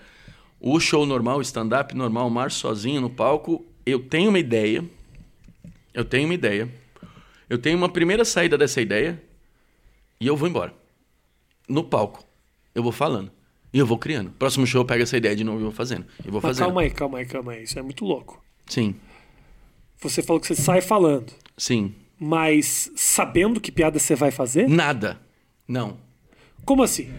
[0.60, 4.84] o show normal, o stand-up normal, o Márcio sozinho no palco, eu tenho uma ideia.
[5.94, 6.70] Eu tenho uma ideia.
[7.50, 9.24] Eu tenho uma primeira saída dessa ideia
[10.20, 10.74] e eu vou embora.
[11.70, 12.26] No palco.
[12.76, 13.32] Eu vou falando.
[13.74, 14.32] E eu vou criando.
[14.32, 16.06] Próximo show eu pego essa ideia de novo e vou fazendo.
[16.20, 16.66] E vou Mas fazendo.
[16.66, 17.64] calma aí, calma aí, calma aí.
[17.64, 18.44] Isso é muito louco.
[18.68, 18.96] Sim,
[20.02, 21.94] Você falou que você sai falando, sim.
[22.20, 24.68] mas sabendo que piada você vai fazer?
[24.70, 25.20] Nada.
[25.68, 25.98] Não.
[26.66, 27.10] Como assim?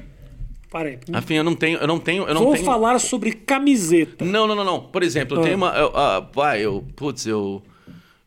[0.70, 0.98] Para aí.
[1.12, 1.78] Afim, eu não tenho.
[1.78, 2.24] Eu não tenho.
[2.28, 2.64] Eu não Vou tenho...
[2.64, 4.24] falar sobre camiseta.
[4.24, 4.80] Não, não, não, não.
[4.80, 5.44] Por exemplo, eu Ah.
[5.44, 5.68] tenho uma.
[5.76, 6.84] Eu, ah, vai, eu.
[6.94, 7.62] Putz, eu.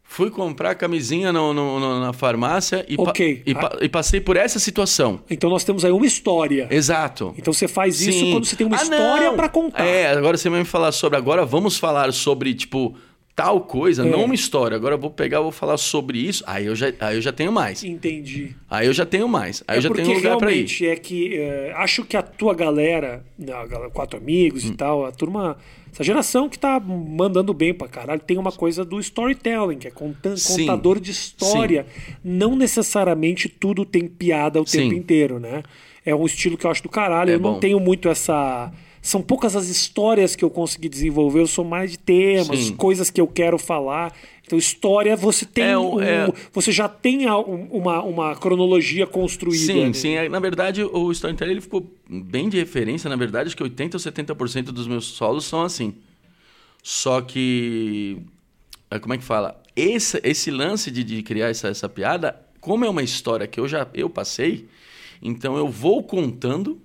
[0.03, 3.41] Fui comprar camisinha no, no- no- na farmácia e, pa- Ok.
[3.45, 5.21] e, pa- e passei por essa situação.
[5.27, 6.67] Então nós temos aí uma história.
[6.69, 7.33] Exato.
[7.37, 8.31] Então você faz isso Sim.
[8.33, 9.83] quando você tem uma Ah, história pra contar.
[9.83, 11.17] É, agora você vai me falar sobre.
[11.17, 12.95] Agora vamos falar sobre, tipo,
[13.35, 14.09] tal coisa, É.
[14.09, 14.75] não uma história.
[14.77, 16.43] Agora eu vou pegar, vou falar sobre isso.
[16.45, 17.83] Aí eu já, aí eu já tenho mais.
[17.83, 18.55] Entendi.
[18.69, 19.63] Aí eu já tenho mais.
[19.67, 20.67] Aí é eu já tenho um lugar pra ir.
[20.85, 24.69] é que é, acho que a tua galera, a quatro amigos Hum.
[24.69, 25.57] e tal, a turma,
[25.91, 29.91] essa geração que tá mandando bem pra caralho, tem uma coisa do storytelling, que é
[29.91, 30.61] contan- Sim.
[30.67, 31.85] contador de história.
[32.23, 34.95] Não necessariamente tudo tem piada o tempo Sim.
[34.97, 35.63] inteiro, né?
[36.05, 37.31] É um estilo que eu acho do caralho.
[37.31, 37.59] É eu não bom.
[37.59, 38.71] tenho muito essa.
[39.05, 42.75] São poucas as histórias que eu consegui desenvolver, eu sou mais de temas, Sim.
[42.77, 44.13] coisas que eu quero falar.
[44.45, 45.65] Então, história, você tem.
[45.65, 49.65] É um- é- Você já tem um- uma, uma cronologia construída.
[49.73, 49.93] Sim, né?
[49.93, 50.13] sim.
[50.13, 53.09] É, Na verdade, o storytelling ele ficou bem de referência.
[53.09, 55.95] Na verdade, acho que 80 ou 70% dos meus solos são assim.
[56.81, 58.17] Só que.
[58.89, 59.61] é, Como é que fala?
[59.75, 63.67] Esse, esse lance de, de criar essa, essa piada, como é uma história que eu
[63.67, 64.67] já eu passei,
[65.21, 66.79] então eu vou contando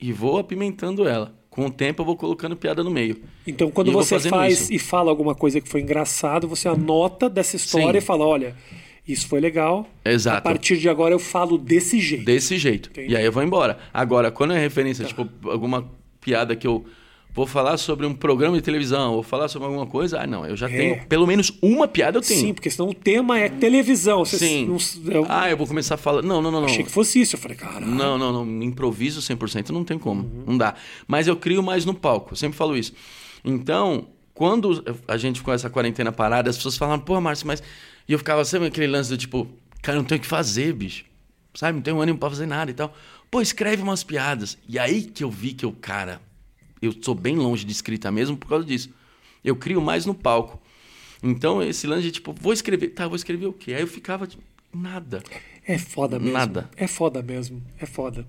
[0.00, 1.34] e vou apimentando ela.
[1.54, 3.16] Com o tempo eu vou colocando piada no meio.
[3.46, 4.74] Então, quando E você faz isso.
[4.74, 8.04] e fala alguma coisa que foi engraçado, você anota dessa história Sim.
[8.04, 8.56] e fala: olha,
[9.06, 9.86] isso foi legal.
[10.04, 10.38] Exato.
[10.38, 12.24] A partir de agora eu falo desse jeito.
[12.24, 12.90] Desse jeito.
[12.90, 13.12] Entendi.
[13.12, 13.78] E aí eu vou embora.
[13.92, 15.88] Agora, quando é referência, tipo, alguma
[16.20, 16.84] piada que eu
[17.34, 20.56] vou falar sobre um programa de televisão, ou falar sobre alguma coisa, ah, não, eu
[20.56, 20.76] já É.
[20.76, 22.40] tenho pelo menos uma piada eu tenho.
[22.40, 24.24] Sim, porque senão o tema é televisão.
[24.24, 24.66] Você Sim.
[24.68, 26.22] não- eu Ah, eu vou começar a falar.
[26.22, 26.68] Não, não, não, não.
[26.68, 27.34] achei que fosse isso.
[27.36, 27.84] Eu falei, caralho.
[27.86, 28.62] Não, não, não.
[28.62, 30.22] Improviso 100% não tem como.
[30.22, 30.44] Uhum.
[30.46, 30.74] Não dá.
[31.06, 32.32] Mas eu crio mais no palco.
[32.32, 32.92] Eu sempre falo isso.
[33.44, 37.62] Então, quando a gente ficou essa quarentena parada, as pessoas falavam, pô, Márcio, mas.
[38.08, 39.48] E eu ficava sempre aquele lance do tipo,
[39.82, 41.04] cara, não tenho o que fazer, bicho.
[41.54, 41.74] Sabe?
[41.76, 42.92] Não tenho ânimo pra fazer nada e tal.
[43.30, 44.58] Pô, escreve umas piadas.
[44.68, 46.20] E aí que eu vi que eu, cara,
[46.86, 48.90] eu sou bem longe de escrita mesmo por causa disso.
[49.44, 50.60] Eu crio mais no palco.
[51.22, 52.88] Então, esse lance de tipo, vou escrever.
[52.88, 53.74] Tá, vou escrever o quê?
[53.74, 55.22] Aí eu ficava, tipo, nada.
[55.66, 56.34] É foda mesmo.
[56.34, 56.70] Nada.
[56.76, 57.62] É foda mesmo.
[57.78, 58.26] É foda.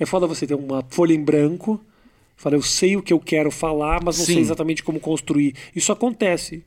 [0.00, 1.80] É foda você ter uma folha em branco.
[2.36, 4.40] Fala, eu sei o que eu quero falar, mas não sei Sim.
[4.40, 5.54] exatamente como construir.
[5.74, 6.62] Isso acontece.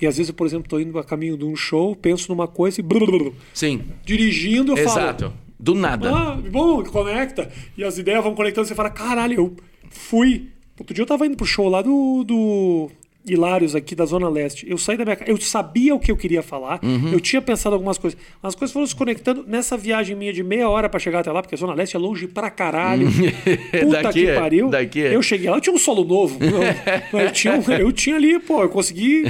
[0.00, 2.46] E às vezes eu, por exemplo, estou indo a caminho de um show, penso numa
[2.46, 2.82] coisa e.
[2.82, 3.82] brrr, Sim.
[4.04, 5.00] dirigindo, eu falo.
[5.00, 5.32] Exato.
[5.58, 6.14] Do nada.
[6.14, 7.50] Ah, bom, conecta.
[7.76, 9.56] E as ideias vão conectando, você fala, caralho, eu
[9.90, 10.50] fui.
[10.78, 12.90] Outro dia eu tava indo pro show lá do, do
[13.26, 14.64] Hilários aqui da Zona Leste.
[14.70, 17.12] Eu saí da minha casa, eu sabia o que eu queria falar, Uhum.
[17.12, 18.18] eu tinha pensado algumas coisas.
[18.42, 21.42] As coisas foram se conectando nessa viagem minha de meia hora pra chegar até lá,
[21.42, 23.08] porque a Zona Leste é longe pra caralho.
[23.10, 24.68] Puta Daqui que é, pariu.
[24.70, 25.14] daqui é.
[25.14, 26.38] Eu cheguei lá, eu tinha um solo novo.
[27.12, 29.24] Eu, eu tinha, eu tinha ali, pô, eu consegui.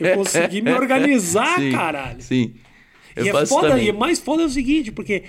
[0.00, 2.20] Eu consegui me organizar, sim, caralho.
[2.22, 2.54] Sim.
[3.16, 3.88] Eu E é foda, também.
[3.88, 5.24] e mais foda é o seguinte, porque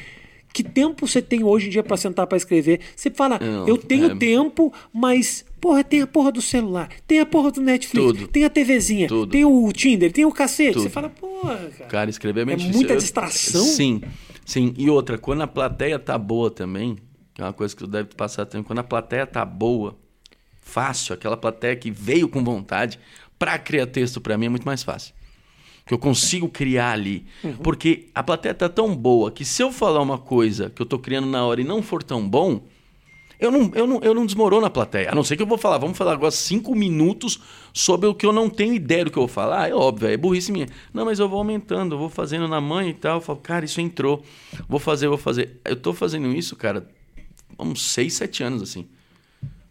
[0.52, 2.80] Que tempo você tem hoje em dia pra sentar pra escrever?
[2.96, 4.16] Você fala, Não, eu tenho é.
[4.16, 8.28] tempo, mas, porra, tem a porra do celular, tem a porra do Netflix, Tudo.
[8.28, 9.32] tem a TVzinha, Tudo.
[9.32, 10.74] tem o Tinder, tem o cacete.
[10.74, 10.84] Tudo.
[10.84, 11.90] Você fala, porra, cara.
[11.90, 12.78] Cara, escrever é bem É difícil.
[12.78, 13.64] muita Eu- distração?
[13.64, 14.02] Sim,
[14.46, 14.74] sim.
[14.78, 16.98] E outra, quando a plateia tá boa também,
[17.34, 19.96] que é uma coisa que tu deve passar também, quando a plateia tá boa,
[20.62, 23.00] fácil, aquela plateia que veio com vontade,
[23.38, 25.14] pra criar texto pra mim é muito mais fácil.
[25.90, 27.26] Que eu consigo criar ali.
[27.44, 27.58] Uhum.
[27.64, 31.00] Porque a plateia tá tão boa que se eu falar uma coisa que eu tô
[31.00, 32.62] criando na hora e não for tão bom,
[33.40, 35.10] eu não, eu, não, eu não desmorono a plateia.
[35.12, 37.42] A não ser que eu vou falar, vamos falar agora cinco minutos
[37.74, 39.68] sobre o que eu não tenho ideia do que eu vou falar.
[39.68, 40.68] É óbvio, é burrice minha.
[40.94, 43.16] Não, mas eu vou aumentando, eu vou fazendo na mãe e tal.
[43.18, 44.24] Eu falo, cara, isso entrou.
[44.68, 45.60] Vou fazer, vou fazer.
[45.66, 46.88] Eu tô fazendo isso, cara,
[47.58, 48.86] há uns seis, sete anos, assim.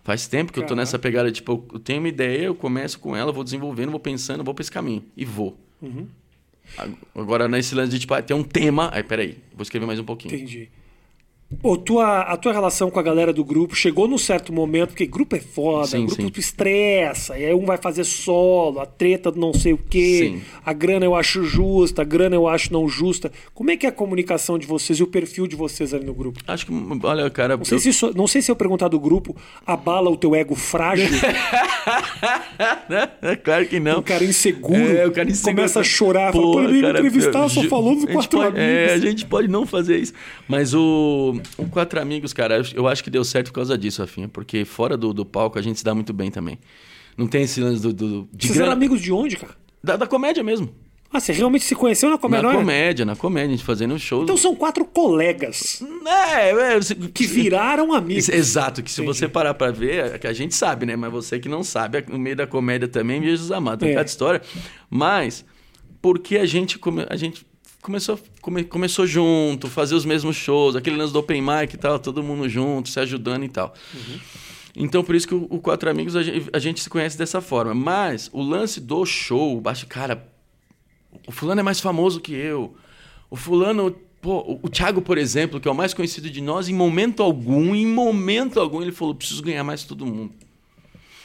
[0.03, 3.15] Faz tempo que eu tô nessa pegada, tipo, eu tenho uma ideia, eu começo com
[3.15, 5.05] ela, vou desenvolvendo, vou pensando, vou pra esse caminho.
[5.17, 5.57] E vou.
[7.15, 8.91] Agora, nesse lance de, tipo, ah, tem um tema.
[8.93, 10.35] Aí, peraí, vou escrever mais um pouquinho.
[10.35, 10.69] Entendi.
[11.63, 15.07] Pô, tua, a tua relação com a galera do grupo chegou num certo momento, porque
[15.07, 16.29] grupo é foda, Sim, grupo sim.
[16.29, 20.35] tu estressa, e aí um vai fazer solo, a treta do não sei o quê,
[20.35, 20.43] Sim.
[20.65, 23.33] a grana eu acho justa, a grana eu acho não justa.
[23.55, 26.13] Como é que é a comunicação de vocês e o perfil de vocês ali no
[26.13, 26.39] grupo?
[26.47, 26.73] Acho que,
[27.03, 27.57] olha, cara.
[27.57, 29.35] Não sei, se isso- não sei se eu perguntar do grupo
[29.67, 31.09] abala o teu ego frágil,
[33.23, 34.01] É claro que não.
[34.01, 35.57] um cara inseguro, É, o cara inseguro.
[35.57, 38.59] começa a chorar, fala, pô, ele me entrevistar, só falou dos a gente quatro pode-
[38.61, 39.01] É, a amigos.
[39.11, 40.13] gente pode não fazer isso.
[40.47, 44.29] Mas o, o Quatro Amigos, cara, eu- acho que deu certo por causa disso, Rafinha.
[44.29, 46.59] Porque fora do, do palco a gente se dá muito bem também.
[47.17, 49.55] Não tem esse lance do, do- de Vocês grana- eram amigos de onde, cara?
[49.83, 50.69] da, da comédia mesmo.
[51.11, 52.47] Ah, você realmente se conheceu na comédia?
[52.49, 52.57] na é?
[52.59, 54.25] comédia, na comédia, a gente fazendo show.
[54.25, 56.81] Então são quatro colegas É, é,
[57.15, 58.29] que viraram amigos.
[58.29, 59.17] Exato, que se Entendi.
[59.19, 60.97] você parar pra ver, é que a gente sabe, né?
[60.97, 63.95] Mas você que não sabe, no meio da comédia também, Jesus amado, tem É.
[63.95, 64.43] cada história.
[64.91, 65.47] Mas,
[66.03, 67.47] porque a gente, come, a gente
[67.83, 71.99] começou, come- começou junto, fazer os mesmos shows, aquele lance do open mic e tal,
[71.99, 73.73] todo mundo junto, se ajudando e tal.
[74.77, 77.41] Então, por isso que o, o Quatro Amigos a gente, a gente se conhece dessa
[77.41, 77.75] forma.
[77.75, 80.29] Mas, o lance do show, baixo, cara,
[81.27, 82.77] o fulano é mais famoso que eu.
[83.31, 86.69] O fulano, pô, o- o Thiago, por exemplo, que é o mais conhecido de nós,
[86.69, 90.33] em momento algum, em momento algum, ele falou: preciso ganhar mais que todo mundo.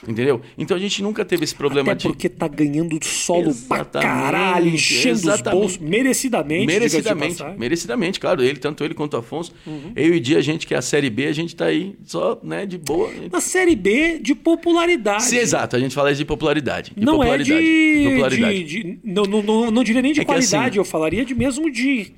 [0.07, 0.41] Entendeu?
[0.57, 2.07] Então a gente nunca teve esse problema Até de.
[2.07, 5.59] porque tá ganhando solo pra Exatamente, caralho, enchendo os exatamente.
[5.61, 6.61] bolsos, merecidamente.
[6.61, 8.43] de Merecidamente, merecidamente, claro.
[8.43, 9.53] Ele, tanto ele quanto o Afonso.
[9.65, 9.93] Uhum.
[9.95, 12.39] Eu e Dia, a gente que é a Série B, a gente tá aí só,
[12.43, 13.09] né, de boa.
[13.31, 15.23] Na série B de popularidade.
[15.23, 16.91] Sim, exato, a gente fala de popularidade.
[16.95, 18.03] De Não é popularidade, de.
[18.09, 18.63] popularidade.
[18.63, 21.33] de- de- não, não, não, diria nem de É que qualidade, assim- eu falaria de
[21.33, 22.11] mesmo de.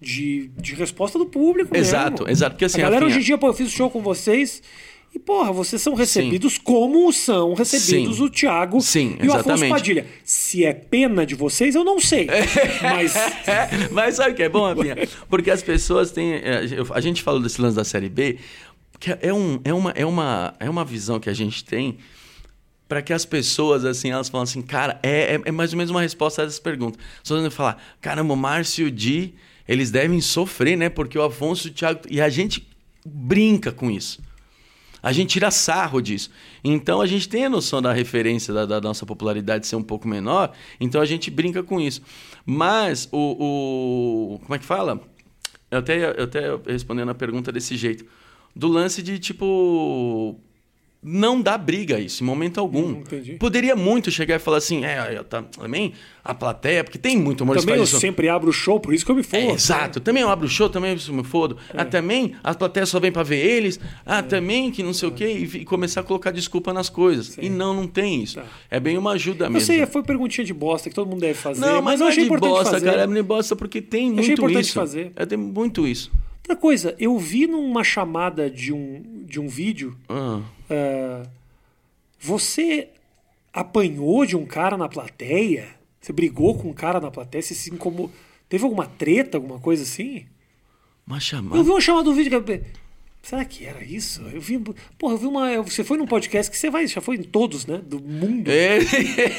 [0.00, 1.76] De, de resposta do público.
[1.76, 2.30] Exato, mesmo.
[2.30, 4.62] exato, porque assim, A galera Rafinha- hoje em dia, pô, eu fiz show com vocês.
[5.14, 8.22] E, porra, vocês são recebidos como são recebidos Sim.
[8.22, 9.70] o Thiago Sim, e o Afonso exatamente.
[9.70, 10.06] Padilha.
[10.22, 12.26] Se é pena de vocês, eu não sei.
[12.82, 13.14] Mas.
[13.90, 14.96] Mas sabe o que é bom, Rafinha?
[15.28, 16.34] Porque as pessoas têm.
[16.34, 18.38] é, A gente falou desse lance da série B,
[19.00, 21.98] que é, um, é, uma, é, uma, é uma visão que a gente tem
[22.88, 25.90] para que as pessoas, assim, elas falam assim, cara, é, é, é mais ou menos
[25.90, 26.98] uma resposta a essas perguntas.
[27.16, 29.34] As pessoas vão falar, caramba, o Márcio e o Di,
[29.66, 30.88] eles devem sofrer, né?
[30.88, 32.00] Porque o Afonso e o Thiago.
[32.08, 32.66] E a gente
[33.04, 34.20] brinca com isso.
[35.02, 36.30] A gente tira sarro disso.
[36.64, 40.08] Então a gente tem a noção da referência da, da nossa popularidade ser um pouco
[40.08, 42.02] menor, então a gente brinca com isso.
[42.44, 44.34] Mas o.
[44.34, 45.00] o- como é que fala?
[45.70, 48.04] Eu até, eu até respondendo a pergunta desse jeito.
[48.56, 50.40] Do lance de tipo.
[51.00, 52.86] Não dá briga isso, em momento algum.
[52.88, 53.34] Hum, entendi.
[53.34, 55.92] Poderia muito chegar e falar assim, é, eu tá- também
[56.24, 59.10] a plateia, porque tem muito humor Também eu sempre abro o show, por isso que
[59.12, 59.42] eu me fodo.
[59.42, 60.00] É, exato.
[60.00, 61.56] Também eu abro o show, também eu me fodo.
[61.72, 61.82] É.
[61.82, 63.78] Ah, também as plateias só vêm pra ver eles.
[64.04, 65.26] Ah, também que não sei o quê.
[65.28, 67.38] E, e começar a colocar desculpa nas coisas.
[67.40, 68.34] E não, não tem isso.
[68.34, 68.44] Tá.
[68.68, 69.66] É bem uma ajuda Eu mesmo.
[69.66, 71.60] sei, foi perguntinha de bosta que todo mundo deve fazer.
[71.60, 72.84] não, mas, eu não é de importante bosta, fazer.
[72.86, 73.02] cara.
[73.04, 74.74] É de bosta porque tem muito importante isso.
[74.74, 75.12] fazer.
[75.14, 76.10] É, tem muito isso.
[76.48, 79.94] Outra coisa, eu vi numa chamada de um, de um vídeo.
[80.08, 81.22] Ah,
[82.18, 82.88] você
[83.52, 85.68] apanhou de um cara na plateia?
[86.00, 87.42] Você brigou com um cara na plateia?
[87.42, 88.10] Você se incomodou?
[88.48, 90.24] Teve alguma treta, alguma coisa assim?
[91.04, 91.62] Mas Eu chamar.
[91.62, 92.60] vi uma chamada do vídeo que.
[93.28, 94.22] Será que era isso?
[94.32, 94.58] Eu vi.
[94.98, 95.62] Porra, eu vi uma.
[95.62, 97.78] Você foi num podcast que você vai, já foi em todos, né?
[97.84, 98.48] Do mundo.
[98.50, 98.78] É.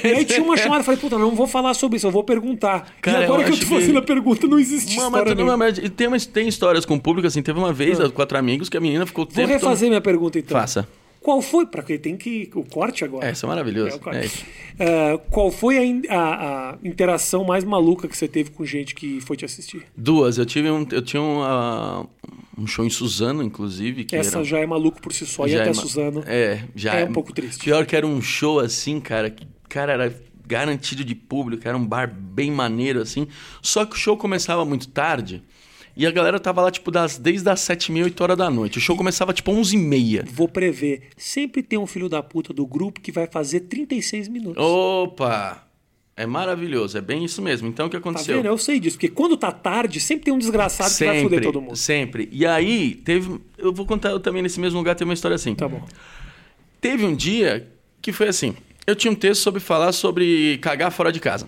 [0.04, 2.24] E aí tinha uma chamada, eu falei, puta, não vou falar sobre isso, eu vou
[2.24, 2.94] perguntar.
[3.02, 5.34] Cara, e agora eu que eu tô que- fazendo a pergunta, não existe mas, história
[5.34, 5.58] nenhuma.
[5.58, 7.42] mas tem, umas- tem histórias com o público, assim.
[7.42, 8.08] Teve uma vez, Ah.
[8.12, 10.56] quatro amigos, que a menina ficou Vou tempo todo- refazer minha pergunta então.
[10.60, 10.88] Faça.
[11.20, 12.50] Qual foi, para quem tem que.
[12.54, 13.28] O corte agora.
[13.28, 14.00] É, isso é maravilhoso.
[14.14, 14.18] É.
[14.22, 14.46] É isso.
[14.80, 19.20] Ah, qual foi a, a- a interação mais maluca que você teve com gente que
[19.22, 19.82] foi te assistir?
[19.98, 20.38] Duas.
[20.38, 22.06] Eu tive um, eu tinha um, ah,
[22.60, 24.04] um show em Suzano, inclusive.
[24.06, 24.46] Que Essa era...
[24.46, 26.24] já é maluco por si só, e Já até é ma- Suzano.
[26.26, 27.64] É, já é um pouco triste.
[27.64, 29.30] Pior que era um show assim, cara.
[29.30, 33.28] que, Cara, era garantido de público, era um bar bem maneiro assim.
[33.62, 35.44] Só que o show começava muito tarde.
[35.96, 38.78] E a galera tava lá, tipo, das, desde as 7 e 8 horas da noite.
[38.78, 40.26] O show começava, tipo, 11 e meia.
[40.32, 41.10] Vou prever.
[41.18, 44.64] Sempre tem um filho da puta do grupo que vai fazer 36 minutos.
[44.64, 45.69] Opa!
[46.20, 47.66] É maravilhoso, é bem isso mesmo.
[47.70, 48.36] Então, o que tá aconteceu?
[48.36, 48.46] vendo?
[48.48, 48.98] Eu sei disso.
[48.98, 51.78] Porque quando tá tarde, sempre tem um desgraçado que vai foder todo mundo.
[51.78, 52.28] Sempre.
[52.30, 53.40] E aí, teve.
[53.58, 55.56] Eu vou contar eu também nesse mesmo lugar, tem uma história assim.
[55.56, 55.82] Tá bom.
[56.82, 58.54] Teve um dia que foi assim.
[58.86, 61.48] Eu tinha um texto sobre falar sobre cagar fora de casa.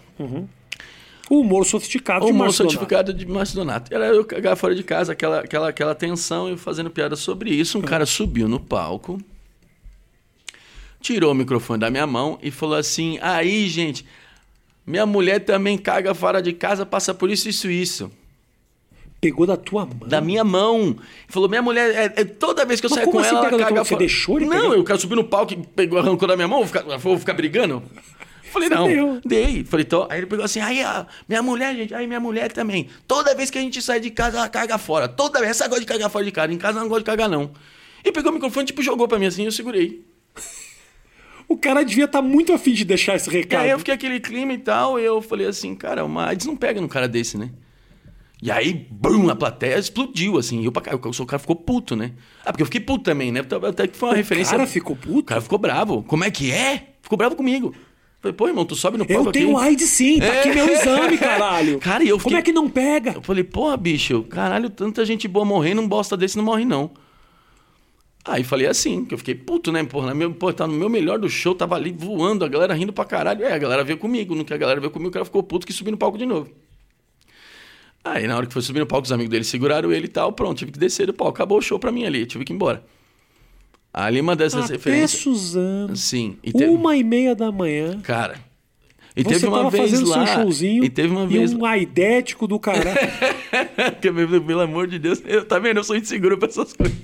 [1.29, 2.71] O humor sofisticado O de humor Márcio Donato.
[2.71, 3.93] certificado de Márcio Donato.
[3.93, 7.77] Era eu cagar fora de casa, aquela, aquela, aquela tensão, e fazendo piada sobre isso.
[7.77, 9.19] Um cara subiu no palco,
[11.01, 14.05] tirou o microfone da minha mão e falou assim: Aí, gente,
[14.91, 18.11] minha mulher também caga fora de casa, passa por isso, isso, isso.
[19.21, 20.05] Pegou da tua mão.
[20.05, 20.97] Da minha mão.
[21.29, 23.57] Falou: Minha mulher, é, é toda vez que eu Mas saio com assim ela, ela
[23.57, 23.85] caga mão?
[23.85, 23.99] Você fora.
[23.99, 24.73] deixou ele Não, pegar?
[24.75, 27.33] eu quero subir no palco e pegou, arrancou da minha mão, vou ficar, vou ficar
[27.33, 27.81] brigando.
[28.51, 29.21] Falei, não, deu.
[29.23, 29.63] dei.
[29.63, 30.07] Falei, tô.
[30.09, 32.89] Aí ele pegou assim, aí, ó, minha mulher, gente, aí minha mulher também.
[33.07, 35.07] Toda vez que a gente sai de casa, ela caga fora.
[35.07, 36.51] Toda vez, essa gosta de cagar fora de casa.
[36.51, 37.51] Em casa ela não gosta de cagar, não.
[38.03, 40.03] E pegou o microfone, tipo, jogou pra mim assim, eu segurei.
[41.51, 43.61] O cara devia estar muito afim de deixar esse E recado.
[43.63, 46.55] aí eu fiquei aquele clima e tal, e eu falei assim, cara, uma AIDS não
[46.55, 47.49] pega num cara desse, né?
[48.41, 50.61] E aí, bum, a plateia explodiu, assim.
[50.61, 52.11] E eu, o cara ficou puto, né?
[52.43, 53.41] Ah, porque eu fiquei puto também, né?
[53.69, 54.55] Até que foi uma O referência.
[54.57, 55.19] cara ficou puto?
[55.19, 56.01] O cara ficou bravo.
[56.03, 56.93] Como é que é?
[57.03, 57.73] Ficou bravo comigo.
[58.19, 59.67] Falei, pô, irmão, tu sobe no palco Eu tenho aqui.
[59.67, 61.79] AIDS sim, tá aqui meu exame, caralho.
[61.79, 63.13] Cara, e eu Como fiquei- é que não pega?
[63.15, 66.89] Eu falei, porra, bicho, caralho, tanta gente boa morrendo, um bosta desse não morre, não.
[68.23, 69.83] Aí falei assim, que eu fiquei puto, né?
[69.83, 72.93] Porra, meu, pô, tá no meu melhor do show, tava ali voando, a galera rindo
[72.93, 73.43] pra caralho.
[73.43, 74.35] É, a galera veio comigo.
[74.35, 76.25] No que a galera veio comigo, o cara ficou puto que subiu no palco de
[76.25, 76.49] novo.
[78.03, 80.31] Aí, na hora que foi subir no palco, os amigos dele seguraram ele e tal.
[80.33, 81.33] Pronto, tive que descer do palco.
[81.33, 82.83] Acabou o show pra mim ali, tive que ir embora.
[83.93, 85.21] Ali uma dessas Até referências.
[85.21, 85.95] Suzano.
[85.95, 86.37] Sim.
[86.43, 87.99] E teve- Uma e meia da manhã.
[88.01, 88.39] Cara.
[89.15, 90.25] E Você teve uma vez lá.
[90.25, 91.53] seu showzinho e teve uma vez.
[91.53, 92.97] um aidético do caralho.
[93.99, 95.77] Que, Pelo amor de Deus, eu, tá vendo?
[95.77, 96.95] Eu sou inseguro pra essas coisas.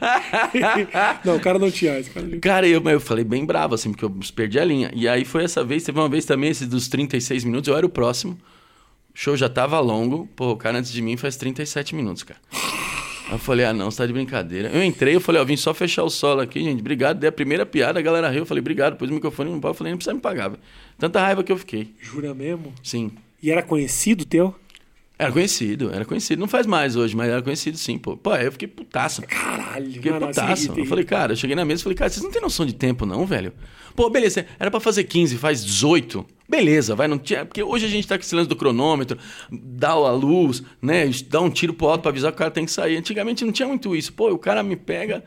[1.24, 2.08] não, o cara não tinha AIDS.
[2.08, 2.38] Cara.
[2.40, 4.90] Cara, eu, eu falei bem bravo, assim, porque eu perdi a linha.
[4.94, 7.84] E aí foi essa vez, teve uma vez também, esse dos 36 minutos, eu era
[7.84, 8.38] o próximo.
[9.14, 10.28] O show já tava longo.
[10.34, 12.40] Pô, o cara antes de mim faz 37 minutos, cara.
[13.26, 14.68] Aí eu falei, ah, não, você tá de brincadeira.
[14.68, 16.80] Eu entrei, eu falei, ó, vim só fechar o solo aqui, gente.
[16.80, 17.18] Obrigado.
[17.18, 18.40] Dei a primeira piada, a galera riu.
[18.40, 18.96] Eu falei, obrigado.
[18.96, 19.70] Pus o microfone no pau.
[19.70, 20.60] Eu falei, não precisa me pagar, velho.
[20.98, 21.94] Tanta raiva que eu fiquei.
[22.00, 22.72] Jura mesmo?
[22.82, 23.12] Sim.
[23.42, 24.54] E era conhecido teu?
[25.16, 26.40] Era conhecido, era conhecido.
[26.40, 28.16] Não faz mais hoje, mas era conhecido sim, pô.
[28.16, 29.22] Pô, aí eu fiquei putaço.
[29.22, 29.92] Caralho.
[29.92, 30.70] Fiquei não, não, putaço.
[30.70, 32.66] assim, Eu falei, cara, eu cheguei na mesa e falei, cara, vocês não têm noção
[32.66, 33.52] de tempo, não, velho?
[33.94, 36.26] Pô, beleza, era pra fazer 15, faz 18.
[36.48, 37.44] Beleza, vai, não tinha.
[37.44, 39.16] Porque hoje a gente tá com esse lance do cronômetro,
[39.50, 41.08] dá a luz, né?
[41.28, 42.96] Dá um tiro pro alto pra avisar que o cara tem que sair.
[42.96, 44.12] Antigamente não tinha muito isso.
[44.12, 45.24] Pô, o cara me pega.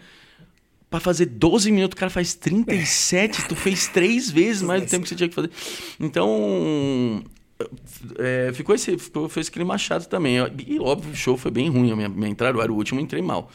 [0.89, 5.03] Pra fazer 12 minutos, o cara faz 37, tu fez três vezes mais do tempo
[5.03, 5.49] que você tinha que fazer.
[5.99, 7.21] Então,
[8.19, 10.37] é, ficou, esse, ficou foi esse clima chato também.
[10.65, 11.91] E óbvio, o show foi bem ruim.
[11.91, 13.49] A minha, minha entrada era o último, entrei mal.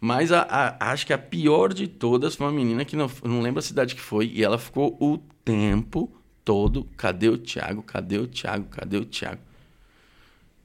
[0.00, 3.42] Mas a, a- acho que a pior de todas foi uma menina que não, não
[3.42, 6.10] lembro a cidade que foi, e ela ficou o tempo
[6.44, 6.86] todo.
[6.96, 7.82] Cadê o Thiago?
[7.82, 8.66] Cadê o Thiago?
[8.70, 9.40] Cadê o Thiago?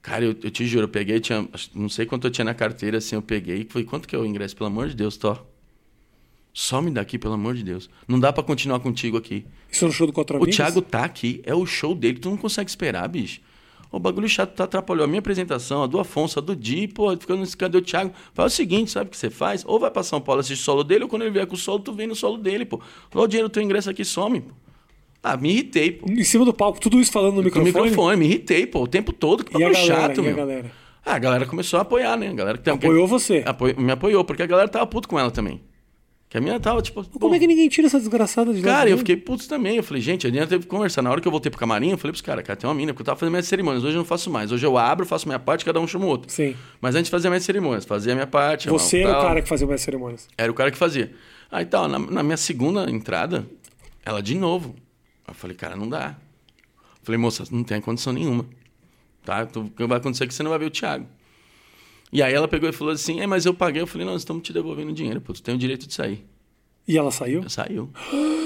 [0.02, 2.98] Cara, eu, eu te juro, eu peguei, tinha, não sei quanto eu tinha na carteira,
[3.00, 4.56] assim, eu peguei e falei, quanto que é o ingresso?
[4.56, 5.46] Pelo amor de Deus, Tó.
[6.58, 7.90] Some daqui, pelo amor de Deus.
[8.08, 9.46] Não dá pra continuar contigo aqui.
[9.70, 10.48] Isso no show do Quatro O?
[10.48, 13.42] Thiago tá aqui, é o show dele, tu não consegue esperar, bicho.
[13.92, 17.12] O bagulho chato tá atrapalhou a minha apresentação, a do Afonso, a do Di, pô,
[17.18, 18.14] ficando nesse cadê o Thiago?
[18.34, 19.66] Faz o seguinte, sabe o que você faz?
[19.68, 21.58] Ou vai pra São Paulo assistir o solo dele, ou quando ele vier com o
[21.58, 22.80] solo, tu vem no solo dele, pô.
[23.14, 24.54] Dá o dinheiro do teu ingresso aqui some, pô.
[25.22, 26.10] Ah, me irritei, pô.
[26.10, 27.90] Em cima do palco, tudo isso falando no Com o microfone?
[27.90, 29.44] microfone, me irritei, pô, o tempo todo.
[29.44, 30.02] Que bagulho galera?
[30.08, 30.36] chato, meu.
[30.36, 30.72] galera?
[31.06, 32.30] Ah, a galera começou a apoiar, né?
[32.30, 33.44] A galera que tem Apoiou você?
[33.46, 35.62] Apoio- me apoiou, porque a galera tava puto com ela também.
[36.28, 37.04] Que a minha tava, tipo.
[37.20, 39.78] Como é que ninguém tira essa desgraçada de Cara, eu fiquei puto também.
[39.78, 41.02] Eu falei, gente, a gente teve que conversar.
[41.02, 42.94] Na hora que eu voltei pro camarim, eu falei pros caras, cara, tem uma mina,
[42.94, 43.84] porque eu tava fazendo minhas cerimônias.
[43.84, 44.52] Hoje eu não faço mais.
[44.52, 46.32] Hoje eu abro, faço minha parte, cada um chama o outro.
[46.32, 46.56] Sim.
[46.82, 48.68] Mas antes fazia minhas cerimônias, fazia a minha parte.
[48.70, 50.28] Você era o cara que fazia mais cerimônias.
[50.38, 51.14] Era o cara que fazia.
[51.52, 53.46] Aí tal, na, na minha segunda entrada,
[54.04, 54.76] ela de novo.
[55.28, 56.16] Eu falei, cara, não dá.
[56.80, 58.46] Eu falei, moça, não tem condição nenhuma.
[59.24, 59.46] Tá?
[59.46, 61.06] Tu- O que vai acontecer é que você não vai ver o Thiago.
[62.12, 63.82] E aí ela pegou e falou assim, é, mas eu paguei.
[63.82, 66.24] Eu falei, não, nós estamos te devolvendo dinheiro, pô, tu tem o direito de sair.
[66.88, 67.50] E ela saiu?
[67.50, 67.90] Saiu.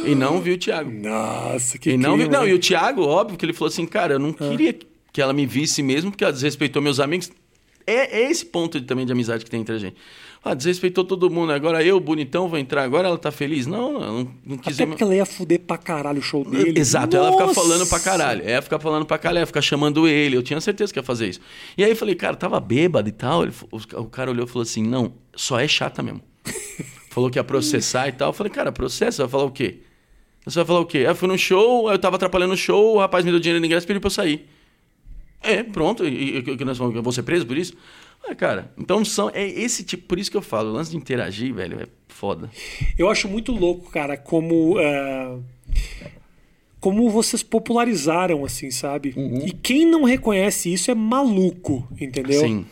[0.05, 0.89] E não viu o Thiago.
[0.89, 2.51] Nossa, que E não, clima, não, hein?
[2.51, 4.78] e o Thiago, óbvio que ele falou assim, cara, eu não queria
[5.12, 7.30] que ela me visse mesmo, porque ela desrespeitou meus amigos.
[7.89, 9.95] É, é esse ponto de- também de amizade que tem entre a gente.
[10.41, 13.67] Ah, desrespeitou todo mundo, agora eu, bonitão, vou entrar, agora ela tá feliz?
[13.67, 16.79] Não, não, não quis Até porque ela ia fuder pra caralho o show dele.
[16.79, 17.61] Exato, ela fica Nossa!
[17.61, 18.41] falando pra caralho.
[18.49, 20.37] Ela fica falando pra caralho, ela fica chamando ele.
[20.37, 21.41] Eu tinha certeza que ia fazer isso.
[21.77, 23.43] E aí eu falei, cara, tava bêbado e tal.
[23.43, 26.21] Ele, o, o cara olhou e falou assim: não, só é chata mesmo.
[27.11, 28.29] falou que ia processar e tal.
[28.29, 29.79] Eu falei, cara, processa, vai falar o quê?
[30.45, 30.99] Você vai falar o quê?
[30.99, 33.59] Eu fui no show, aí eu tava atrapalhando o show, o rapaz me deu dinheiro
[33.59, 34.47] de ingresso e pediu pra eu sair.
[35.41, 36.05] É, pronto.
[36.07, 37.73] E, e, que nós vamos, eu vou ser preso por isso?
[38.27, 39.29] Ah, cara, então são.
[39.33, 40.03] É esse tipo.
[40.07, 42.49] Por isso que eu falo, o lance de interagir, velho, é foda.
[42.97, 44.79] Eu acho muito louco, cara, como.
[44.79, 45.37] é,
[46.79, 49.13] como vocês popularizaram, assim, sabe?
[49.45, 52.39] E quem não reconhece isso é maluco, entendeu?
[52.39, 52.65] Sim.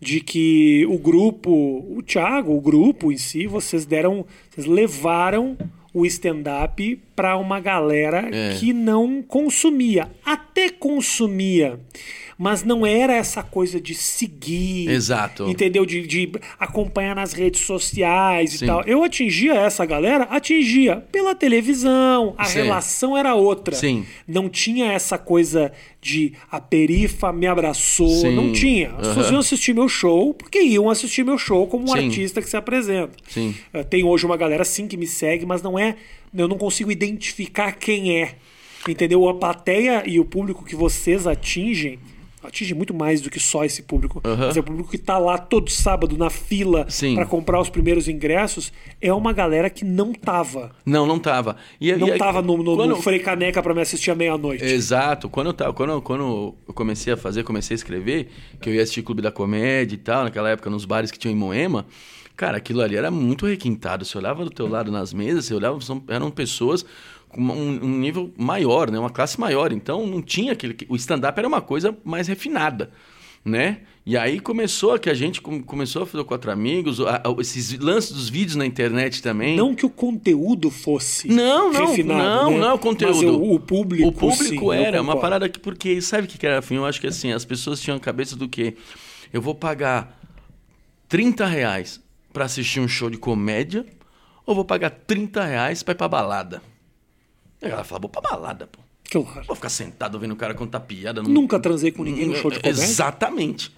[0.00, 4.26] De que o grupo, o Thiago, o grupo em si, vocês deram.
[4.50, 5.56] Vocês levaram
[5.94, 8.56] o stand-up para uma galera É.
[8.58, 10.10] que não consumia.
[10.26, 11.78] Até consumia.
[12.36, 14.88] Mas não era essa coisa de seguir.
[14.90, 15.48] Exato.
[15.48, 15.86] Entendeu?
[15.86, 18.64] De, de acompanhar nas redes sociais Sim.
[18.64, 18.82] e tal.
[18.84, 20.24] Eu atingia essa galera?
[20.24, 20.96] Atingia.
[21.12, 22.34] Pela televisão.
[22.36, 22.62] A Sim.
[22.62, 23.74] relação era outra.
[23.76, 24.04] Sim.
[24.26, 28.08] Não tinha essa coisa de a perifa me abraçou.
[28.08, 28.34] Sim.
[28.34, 28.90] Não tinha.
[28.98, 32.06] As pessoas iam assistir meu show porque iam assistir meu show como um Sim.
[32.06, 33.12] artista que se apresenta.
[33.28, 33.54] Sim.
[33.72, 35.96] Eh, Tem hoje uma galera sim que me segue, mas não é.
[36.36, 38.34] Eu não consigo identificar quem é.
[38.88, 39.26] Entendeu?
[39.28, 41.98] A plateia e o público que vocês atingem.
[42.46, 44.20] Atinge muito mais do que só esse público.
[44.24, 44.46] Aham.
[44.48, 48.08] Mas é o público que tá lá todo sábado na fila para comprar os primeiros
[48.08, 48.72] ingressos.
[49.00, 50.70] É uma galera que não tava.
[50.84, 51.56] Não, não tava.
[51.80, 54.64] E, Não e- tava no, no, quando- no Frei Caneca pra me assistir à meia-noite.
[54.64, 55.28] Exato.
[55.28, 58.28] Quando eu, tava, quando, quando eu comecei a fazer, comecei a escrever,
[58.60, 61.32] que eu ia assistir Clube da Comédia e tal, naquela época, nos bares que tinham
[61.32, 61.86] em Moema,
[62.36, 64.04] cara, aquilo ali era muito requintado.
[64.04, 65.78] Você olhava do teu lado nas mesas, você olhava,
[66.08, 66.84] eram pessoas
[67.36, 68.98] um, um nível maior, né?
[68.98, 69.72] Uma classe maior.
[69.72, 70.76] Então não tinha aquele.
[70.88, 72.90] O stand-up era uma coisa mais refinada.
[73.44, 73.80] Né?
[74.06, 77.40] E aí começou a que a gente com- começou a fazer quatro amigos, a- a-
[77.40, 79.54] esses lances dos vídeos na internet também.
[79.54, 82.58] Não que o conteúdo fosse Não, não, refinado, não, né?
[82.60, 83.14] não é o conteúdo.
[83.16, 85.20] Mas o, o público, O público sim, era uma concordo.
[85.20, 86.76] parada que porque sabe o que era afim?
[86.76, 88.76] Eu acho que assim as pessoas tinham a cabeça do que
[89.30, 90.18] eu vou pagar
[91.06, 92.00] 30 reais
[92.32, 93.84] pra assistir um show de comédia
[94.46, 96.62] ou vou pagar 30 reais pra ir pra balada.
[97.70, 98.80] Ela fala, vou pra balada, pô.
[99.10, 99.44] Claro.
[99.46, 101.22] Vou ficar sentado ouvindo o cara contar piada.
[101.22, 102.82] não- Nunca transei com ninguém no show de comédia.
[102.82, 103.72] Exatamente.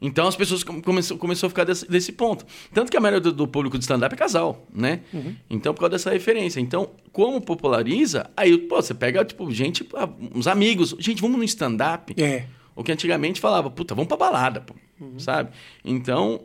[0.00, 2.46] Então as pessoas come- começou, começou a ficar desse, desse ponto.
[2.72, 5.00] Tanto que a maioria do, do público de stand-up é casal, né?
[5.12, 5.34] Uhum.
[5.50, 6.60] Então, por causa dessa referência.
[6.60, 9.86] Então, como populariza, aí, pô, você pega, tipo, gente,
[10.34, 10.94] uns amigos.
[10.98, 12.14] Gente, vamos no stand-up.
[12.22, 12.44] É.
[12.76, 15.18] O que antigamente falava, puta, vamos pra balada, pô, Uhum.
[15.18, 15.50] sabe?
[15.84, 16.42] Então,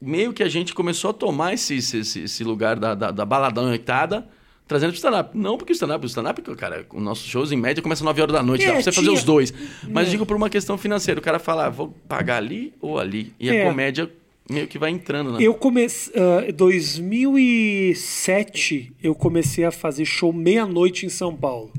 [0.00, 3.64] meio que a gente começou a tomar esse, esse, esse- lugar da, da, da baladão
[3.64, 4.28] noitada,
[4.72, 5.36] trazendo pro stand-up.
[5.38, 8.34] Não porque o stand-up, o stand-up, cara, os nossos shows em média começam 9 horas
[8.34, 9.52] da noite, É, dá pra você fazer os dois.
[9.88, 13.32] Mas digo por uma questão financeira, o cara fala, ah, vou pagar ali ou ali.
[13.38, 13.64] E É.
[13.64, 14.10] a comédia
[14.50, 15.38] meio que vai entrando, né?
[15.40, 16.12] Eu comecei.
[16.48, 21.70] Em 2007, eu comecei a fazer show meia-noite em São Paulo.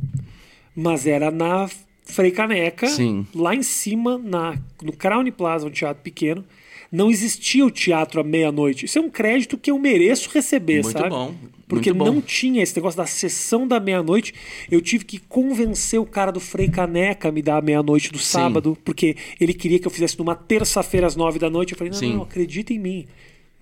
[0.76, 1.70] Mas era na
[2.06, 3.26] Frei Caneca, Sim.
[3.36, 6.44] lá em cima, na, no Crown Plaza, um teatro pequeno.
[6.92, 8.86] Não existia o teatro à meia-noite.
[8.86, 11.10] Isso é um crédito que eu mereço receber, Muito sabe?
[11.10, 11.34] bom,
[11.74, 14.34] Porque não tinha esse negócio da sessão da meia-noite.
[14.70, 18.20] Eu tive que convencer o cara do Frei Caneca a me dar a meia-noite do
[18.20, 21.74] sábado, porque ele queria que eu fizesse numa terça-feira às nove da noite.
[21.74, 22.14] Eu falei, não, Sim.
[22.16, 23.08] não, acredita em mim.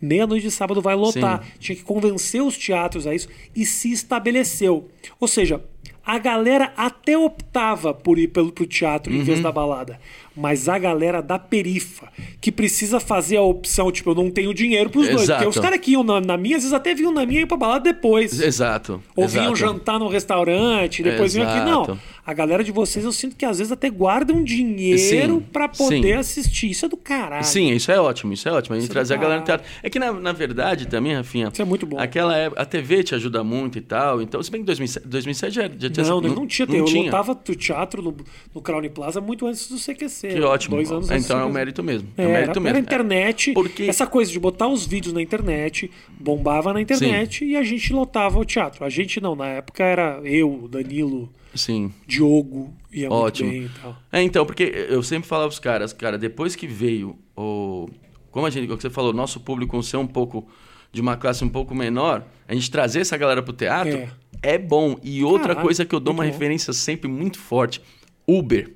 [0.01, 1.45] Meia-noite de sábado vai lotar.
[1.59, 4.89] Tinha que convencer os teatros a isso e se estabeleceu.
[5.19, 5.63] Ou seja,
[6.03, 9.23] a galera até optava por ir pelo, pro teatro em Uhum.
[9.23, 9.99] vez da balada.
[10.35, 12.07] Mas a galera da perifa,
[12.39, 15.23] que precisa fazer a opção, tipo, eu não tenho dinheiro pros dois.
[15.23, 15.43] Exato.
[15.43, 17.41] Porque os caras que iam na, na minha, às vezes até vinham na minha e
[17.41, 18.39] iam pra balada depois.
[18.39, 19.03] Exato.
[19.15, 19.41] Ou exato.
[19.41, 21.65] vinham jantar no restaurante, depois vinham aqui.
[21.65, 21.83] Não.
[21.83, 21.99] Exato.
[22.23, 26.13] A galera de vocês, eu sinto que às vezes até guardam dinheiro pra poder sim.
[26.13, 26.69] assistir.
[26.69, 27.43] Isso é do caralho.
[27.43, 28.75] Sim, isso é ótimo, isso é ótimo.
[28.75, 29.67] A gente Isso é trazer a galera no teatro.
[29.81, 31.49] É que, na, na verdade, também, Rafinha.
[31.51, 31.99] Isso é muito bom.
[31.99, 34.21] Aquela época, a TV te ajuda muito e tal.
[34.21, 36.05] Então, se bem que 2007, 2007 já, já tinha.
[36.05, 36.67] Não, não, não tinha.
[36.69, 37.05] eu tinha.
[37.05, 38.15] lotava o teatro no,
[38.53, 40.20] no Crown Plaza muito antes do CQC.
[40.29, 40.75] Que ótimo.
[40.75, 42.07] Dois anos É, então é um mérito mesmo.
[42.17, 42.79] É, É, um era, mérito era mesmo.
[42.79, 43.53] internet.
[43.53, 47.91] Porque- Essa coisa de botar os vídeos na internet, bombava na internet e a gente
[47.93, 48.83] lotava o teatro.
[48.85, 51.91] A gente não, na época era eu, Danilo, Sim.
[52.07, 53.49] Diogo, ia Ótimo.
[53.51, 53.97] muito bem e tal.
[54.11, 57.89] É, então, porque eu sempre falava pros caras, cara, depois que veio o.
[58.31, 60.47] Como a gente, como você falou, nosso público ser um pouco
[60.93, 64.09] de uma classe um pouco menor, a gente trazer essa galera pro teatro É.
[64.41, 64.97] é, bom.
[65.03, 66.29] E outra Caralho, coisa que eu dou uma bom.
[66.31, 67.81] referência sempre muito forte:
[68.27, 68.71] Uber.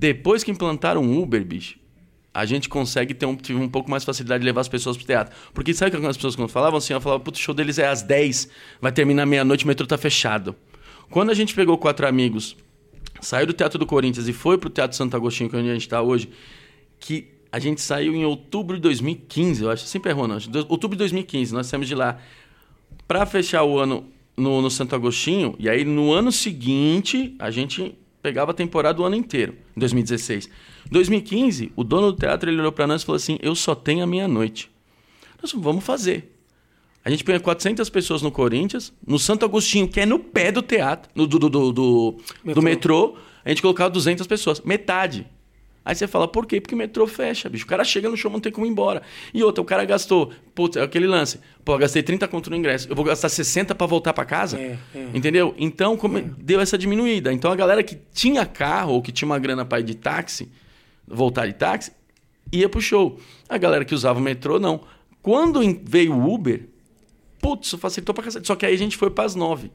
[0.00, 1.78] Depois que implantaram o Uber, bicho,
[2.32, 5.36] a gente consegue ter um, um pouco mais facilidade de levar as pessoas pro teatro.
[5.52, 6.94] Porque sabe o que algumas pessoas quando falavam assim?
[6.94, 8.48] Eu falava, putz, o show deles é às 10,
[8.80, 10.56] vai terminar meia-noite, o metrô tá fechado.
[11.10, 12.56] Quando a gente pegou quatro amigos,
[13.20, 15.74] saiu do Teatro do Corinthians e foi pro Teatro Santo Agostinho, que é onde a
[15.74, 16.30] gente tá hoje,
[16.98, 20.38] que a gente saiu em outubro de 2015, eu acho, sempre errou, não.
[20.66, 22.16] Outubro de 2015, nós saímos de lá
[23.06, 27.98] para fechar o ano no, no Santo Agostinho, e aí no ano seguinte a gente
[28.22, 30.48] pegava a temporada o ano inteiro, em 2016.
[30.90, 34.02] 2015, o dono do teatro ele olhou para nós e falou assim: Eu só tenho
[34.02, 34.70] a meia-noite.
[35.40, 36.36] Nós falamos, vamos fazer.
[37.04, 40.60] A gente põe 400 pessoas no Corinthians, no Santo Agostinho, que é no pé do
[40.60, 42.62] teatro, no- do, do, do, do, do Metrô.
[42.62, 45.26] metrô, a gente colocava 200 pessoas, metade.
[45.84, 46.60] Aí você fala, por quê?
[46.60, 47.64] Porque o metrô fecha, bicho.
[47.64, 49.00] O cara chega no show, não tem como ir embora.
[49.32, 51.40] E outra, o cara gastou, putz, é aquele lance.
[51.64, 52.86] Pô, gastei 30 conto no ingresso.
[52.88, 54.58] Eu vou gastar 60 para voltar para casa?
[54.58, 55.08] É, é.
[55.14, 55.54] Entendeu?
[55.56, 56.24] Então, como é.
[56.38, 57.32] deu essa diminuída.
[57.32, 60.50] Então, a galera que tinha carro ou que tinha uma grana para ir de táxi,
[61.08, 61.92] voltar de táxi,
[62.52, 63.18] ia pro show.
[63.48, 64.82] A galera que usava o metrô, não.
[65.22, 66.68] Quando veio o Uber,
[67.40, 68.46] putz, isso facilitou pra cacete.
[68.46, 69.72] Só que aí a gente foi para as nove.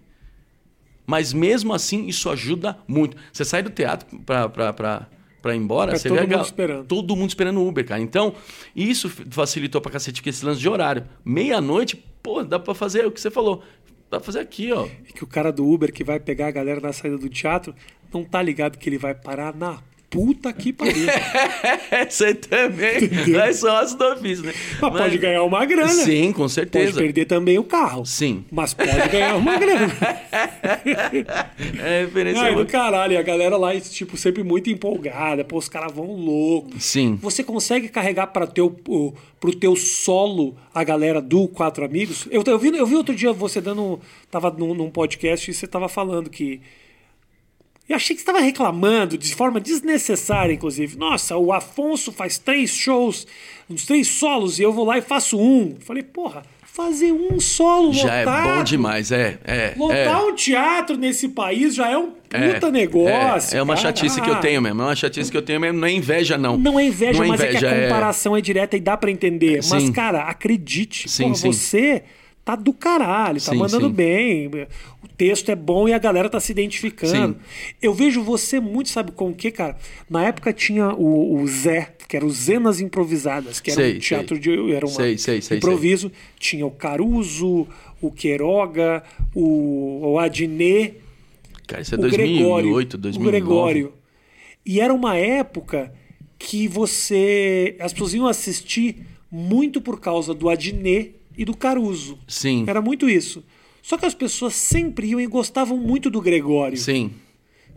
[1.05, 3.17] Mas mesmo assim, isso ajuda muito.
[3.33, 5.07] Você sai do teatro para
[5.45, 6.87] para ir embora, Tá você todo vê mundo esperando.
[6.87, 8.01] todo mundo esperando o Uber, cara.
[8.01, 8.33] Então,
[8.75, 11.05] isso facilitou pra cacete que esse lance de horário.
[11.23, 13.61] Meia-noite, pô, dá pra fazer o que você falou.
[14.09, 14.87] Dá pra fazer aqui, ó.
[15.07, 17.75] E que o cara do Uber que vai pegar a galera na saída do teatro
[18.11, 19.77] não tá ligado que ele vai parar na
[20.09, 21.07] puta que pariu.
[22.09, 23.09] você também.
[23.27, 24.53] Nós somos do ofício, né?
[24.81, 25.89] Mas pode ganhar uma grana.
[25.89, 26.99] Sim, com Pode certeza.
[26.99, 28.05] perder também o carro.
[28.05, 28.45] Sim.
[28.51, 29.93] Mas pode ganhar uma grana.
[31.81, 33.17] É referência Ai, do caralho.
[33.17, 35.43] A galera lá, tipo, sempre muito empolgada.
[35.43, 36.83] Pô, os caras vão loucos.
[36.83, 37.17] Sim.
[37.21, 42.27] Você consegue carregar para teu, o, pro teu solo a galera do Quatro Amigos?
[42.31, 43.99] Eu, eu, vi, eu vi outro dia você dando.
[44.29, 46.61] Tava num, num podcast e você tava falando que.
[47.87, 50.97] Eu achei que você estava reclamando de forma desnecessária, inclusive.
[50.97, 53.27] Nossa, o Afonso faz três shows,
[53.69, 55.75] uns três solos, e eu vou lá e faço um.
[55.79, 59.39] Falei, porra, fazer um solo Já é lotado, bom demais, é.
[59.45, 60.25] é Lotar é.
[60.25, 63.55] um teatro nesse país já é um É, puta negócio.
[63.55, 63.87] É, é uma cara.
[63.87, 64.81] chatice que eu tenho mesmo.
[64.81, 65.79] É uma chatice que eu tenho mesmo.
[65.79, 66.57] Não é inveja, não.
[66.57, 68.41] Não é inveja, Não mas é que a inveja, comparação é...
[68.41, 69.61] direta e dá pra entender.
[69.69, 71.07] Mas, cara, acredite.
[71.07, 71.51] Sim, porra, sim.
[71.53, 72.03] Você
[72.45, 73.93] tá do caralho, tá Sim, mandando sim.
[73.93, 74.47] bem.
[75.03, 77.33] O texto é bom e a galera tá se identificando.
[77.33, 77.75] Sim.
[77.81, 79.75] Eu vejo você muito, sabe com o que, cara?
[80.07, 83.99] Na época tinha o, o Zé, que era o Zenas Improvisadas, que era Sei, um
[83.99, 84.39] teatro sei.
[84.39, 84.71] de.
[84.71, 86.11] Era sei, improviso.
[86.39, 87.67] Tinha o Caruso,
[87.99, 91.05] o Queiroga, o, o Adnet
[91.67, 93.17] Cara, isso é o 2008, Gregório, 2009.
[93.17, 93.93] O Gregório.
[94.65, 95.91] E era uma época
[96.37, 97.75] que você.
[97.79, 102.17] As pessoas iam assistir muito por causa do Adnet e do Caruso.
[102.27, 102.63] Sim.
[102.67, 103.43] Era muito isso.
[103.81, 106.77] Só que as pessoas sempre iam e gostavam muito do Gregório.
[106.77, 107.11] Sim.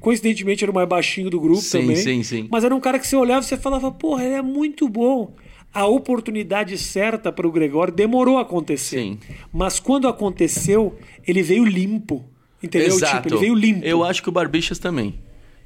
[0.01, 1.97] Coincidentemente era o mais baixinho do grupo Sim, também.
[1.97, 2.49] sim, sim.
[2.51, 5.35] Mas era um cara que você olhava e você falava, porra, ele é muito bom.
[5.75, 9.01] A oportunidade certa para o Gregório demorou a acontecer.
[9.01, 9.19] Sim.
[9.53, 10.97] Mas quando aconteceu,
[11.27, 12.25] ele veio limpo.
[12.63, 12.89] Entendeu?
[12.89, 13.23] Exato.
[13.23, 13.85] Tipo, ele veio limpo.
[13.85, 15.15] Eu acho que o Barbixas também.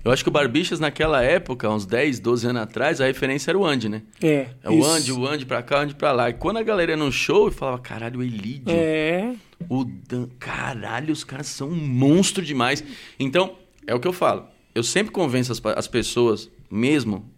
[0.04, 3.58] Eu acho que o Barbixas naquela época, uns 10, 12 anos atrás, a referência era
[3.58, 4.02] o Andy, né?
[4.20, 4.48] É.
[4.62, 4.88] É o isso.
[4.88, 6.28] Andy, o Andy pra cá, o Andy pra lá.
[6.28, 9.32] E quando a galera ia no show, eu falava, caralho, o Elidio, É.
[9.68, 10.26] o Dan...
[10.40, 12.82] Caralho, os caras são um monstro demais.
[13.18, 14.46] Então, é o que eu falo.
[14.74, 17.30] Eu sempre convenço as, as pessoas, mesmo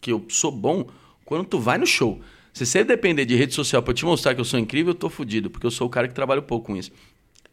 [0.00, 0.88] que eu sou bom,
[1.24, 2.20] quando tu vai no show.
[2.52, 4.94] Se você depender de rede social pra eu te mostrar que eu sou incrível, eu
[4.98, 6.90] tô fudido, porque eu sou o cara que trabalha um pouco com isso.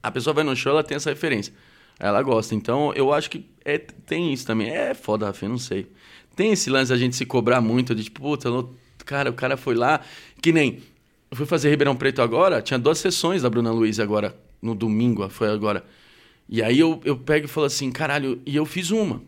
[0.02, 1.54] A pessoa vai no show, ela tem essa referência.
[2.00, 2.56] Ela gosta.
[2.56, 4.70] Então, eu acho que é, tem isso também.
[4.70, 5.88] É foda, eu não sei.
[6.36, 8.50] Tem esse lance da gente se cobrar muito, de tipo, puta,
[9.06, 10.02] cara, o cara foi lá.
[10.42, 10.82] Que nem.
[11.30, 15.28] Eu fui fazer Ribeirão Preto agora, tinha duas sessões da Bruna Luiz agora, no domingo,
[15.30, 15.86] foi agora.
[16.48, 19.22] E aí eu, eu pego e falo assim, caralho, e eu fiz uma.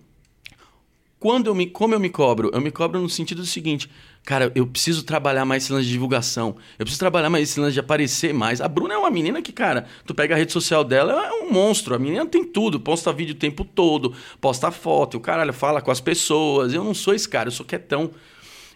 [1.19, 2.49] Quando eu me, como eu me cobro?
[2.51, 3.87] Eu me cobro no sentido do seguinte,
[4.23, 6.55] cara, eu preciso trabalhar mais esse lance de divulgação.
[6.77, 8.61] Eu preciso trabalhar mais esse lance de aparecer mais.
[8.61, 11.31] A Bruna é uma menina que, cara, tu pega a rede social dela, ela é
[11.31, 11.95] um monstro.
[11.95, 15.91] A menina tem tudo, posta vídeo o tempo todo, posta foto, o caralho, fala com
[15.91, 16.73] as pessoas.
[16.73, 18.11] Eu não sou esse cara, eu sou quietão.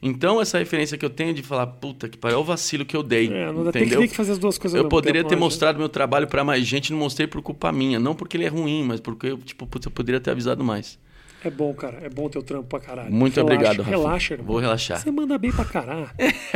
[0.01, 2.95] Então, essa referência que eu tenho de falar, puta que pariu, é o vacilo que
[2.95, 3.27] eu dei.
[3.31, 3.99] É, não dá, entendeu?
[3.99, 5.45] tem que fazer as duas coisas Eu poderia tempo, ter adianta.
[5.45, 7.99] mostrado meu trabalho pra mais gente, não mostrei por culpa minha.
[7.99, 10.99] Não porque ele é ruim, mas porque eu, tipo, putz, eu poderia ter avisado mais.
[11.43, 11.99] É bom, cara.
[12.03, 13.11] É bom teu trampo pra caralho.
[13.11, 13.89] Muito Relaxa, obrigado, Rafa.
[13.89, 14.47] Relaxa, irmão.
[14.47, 14.99] Vou relaxar.
[14.99, 16.09] Você manda bem pra caralho.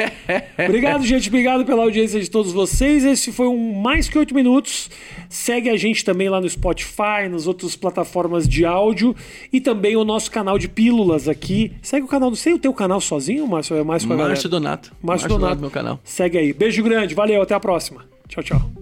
[0.67, 1.27] obrigado, gente.
[1.29, 3.05] Obrigado pela audiência de todos vocês.
[3.05, 4.89] Esse foi um Mais Que Oito Minutos.
[5.29, 9.15] Segue a gente também lá no Spotify, nas outras plataformas de áudio
[9.53, 11.73] e também o nosso canal de pílulas aqui.
[11.81, 12.33] Segue o canal.
[12.35, 13.75] Sei o teu canal sozinho, Márcio?
[13.75, 14.17] É mais com a?
[14.17, 14.91] Márcio Donato.
[15.01, 15.61] Márcio Donato.
[15.61, 15.99] meu canal.
[16.03, 16.53] Segue aí.
[16.53, 17.13] Beijo grande.
[17.13, 17.41] Valeu.
[17.41, 18.05] Até a próxima.
[18.27, 18.78] Tchau, tchau.